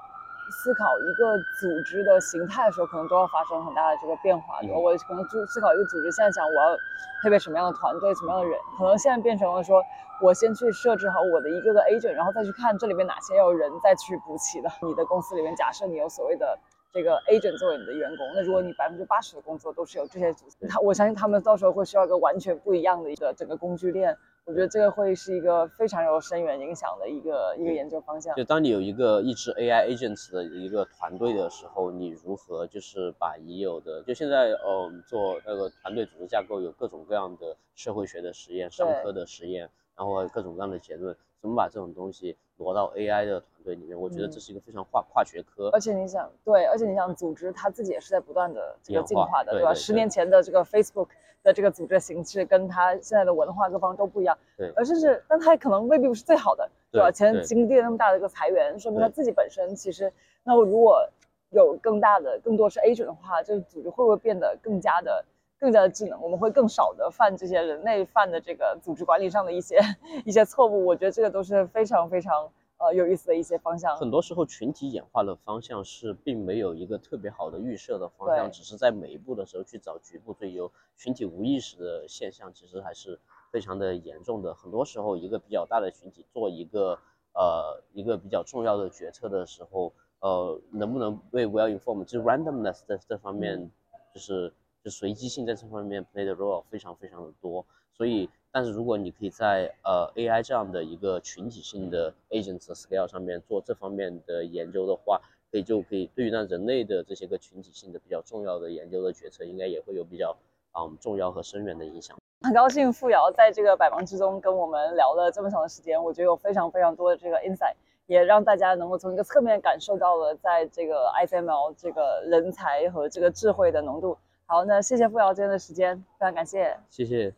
[0.50, 4.60] 思考一个组织的形态的时候，可能都要发生很大的这个变化。
[4.62, 6.76] 我可能就思考一个组织，现在想我要
[7.22, 9.82] 配备什么样的团队，什么样的人，可能现在变成了说，
[10.20, 14.70] 我先去设置好我的一个个 agent，然后再去看这里面哪些要人再去补齐的。
[14.82, 16.58] 你的公司里面，假设你有所谓的
[16.92, 24.16] 这个 agent 作为你的员工，那如果你百分之八十的工作都是由这些组织，他我相信他们到时候会需要一个完全不一样的一个整个工具链。
[24.44, 28.34] 我觉得这个会是一个非常有深远影响的一个一个研究方向。
[28.34, 44.00] 就当你有一个一支 AI agents 的一个团队的时候，你如何就是把已有的，就现在嗯做那个团队组织架构有各种各样的社会学的实验、商科的实验，然后各种各样的结论，怎么把这种东西挪到 AI 的团队里面？
[44.00, 45.68] 我觉得这是一个非常跨跨学科。
[45.72, 49.74] 而且你想，对，而且你想，组织它自己也是在不断的这个进化的，对吧？
[49.74, 51.08] 十年前的这个 Facebook。
[51.44, 57.10] 的这个组织形式跟它现在的文化各方都不一样，对，而甚至，但它可能未必不是最好的，对吧？
[57.10, 60.12] 前经历了那么大的一个裁员，说明他自己本身其实，
[60.44, 61.04] 那如果
[61.50, 65.24] 有更大的、更多是 agent 的话，这个组织会不会变得更加的、
[65.62, 66.20] 更加的智能？
[66.20, 69.78] 我们会更少的犯这些人类犯的这个组织管理上的一些
[70.26, 70.84] 一些错误。
[70.84, 72.50] 我觉得这个都是非常非常。
[72.78, 73.96] 呃，有意思的一些方向。
[73.96, 80.68] 很多时候，群体演化的方向是并没有一个特别好的预设的方向，只是在每一步的时候去找局部最优。
[80.96, 83.20] 群体无意识的现象其实还是
[83.52, 84.52] 非常的严重的。
[84.52, 86.98] 很多时候，一个比较大的群体做一个
[87.34, 93.70] 呃一个比较重要的决策的时候，呃，能不能为 well informed，就 randomness 在这方面，
[94.12, 94.52] 就是
[94.84, 97.64] 就随机性在这方面 play 的 role 非常非常的多，
[97.96, 98.28] 所以。
[98.54, 105.18] 但是如果你可以在呃 AI 这样的一个群体性的 agents scale 上面做这方面的研究的话，
[105.50, 110.36] 可以就可以对于那人类的这些个群体性的比较重要的研究的决策，应该也会有比较
[110.78, 112.14] 嗯重要和深远的影响。
[112.42, 117.74] 很高兴付瑶在这个百忙之中跟我们聊了这么长的时间，我觉得有非常非常多的这个 insight，
[118.06, 124.18] 也让大家能够从一个侧面感受到了在这个 FML 这个人才和这个智慧的浓度。
[124.46, 127.34] 好，那谢谢付瑶今天的时间，非常感谢，谢谢。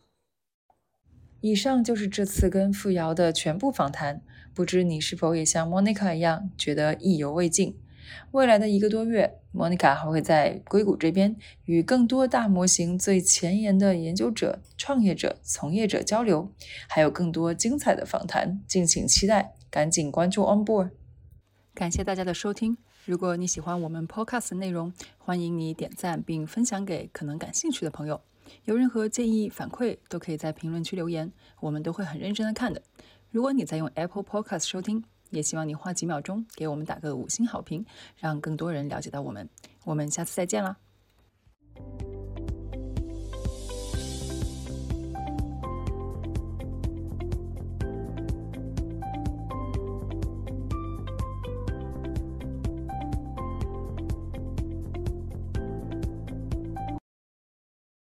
[1.40, 4.22] 以上就是这次跟付瑶的全部访谈。
[4.55, 7.76] 不知你是否也像 Monica 一样觉得意犹未尽？
[8.31, 16.52] 未来的一个多月，Monica 还会在硅谷这边与更多大模型最前沿的研究者、创业者、从业者交流，
[16.89, 19.55] 还有更多精彩的访谈，敬请期待！
[19.70, 20.90] 赶紧关注 Onboard。
[21.74, 22.78] 感谢大家的收听。
[23.06, 28.18] 如果你喜欢我们 Podcast 的内容，欢迎你点赞并分享给可能感兴趣的朋友。
[28.64, 32.81] 有任何建议反馈，都可以在评论区留言，我们都会很认真的看的。
[33.31, 37.85] 如果你在用 Apple Podcast 收听，也希望你花几秒钟给我们打个五星好评，
[38.16, 39.51] 让更多人了解到我们。
[39.85, 40.78] 我们下次再见啦！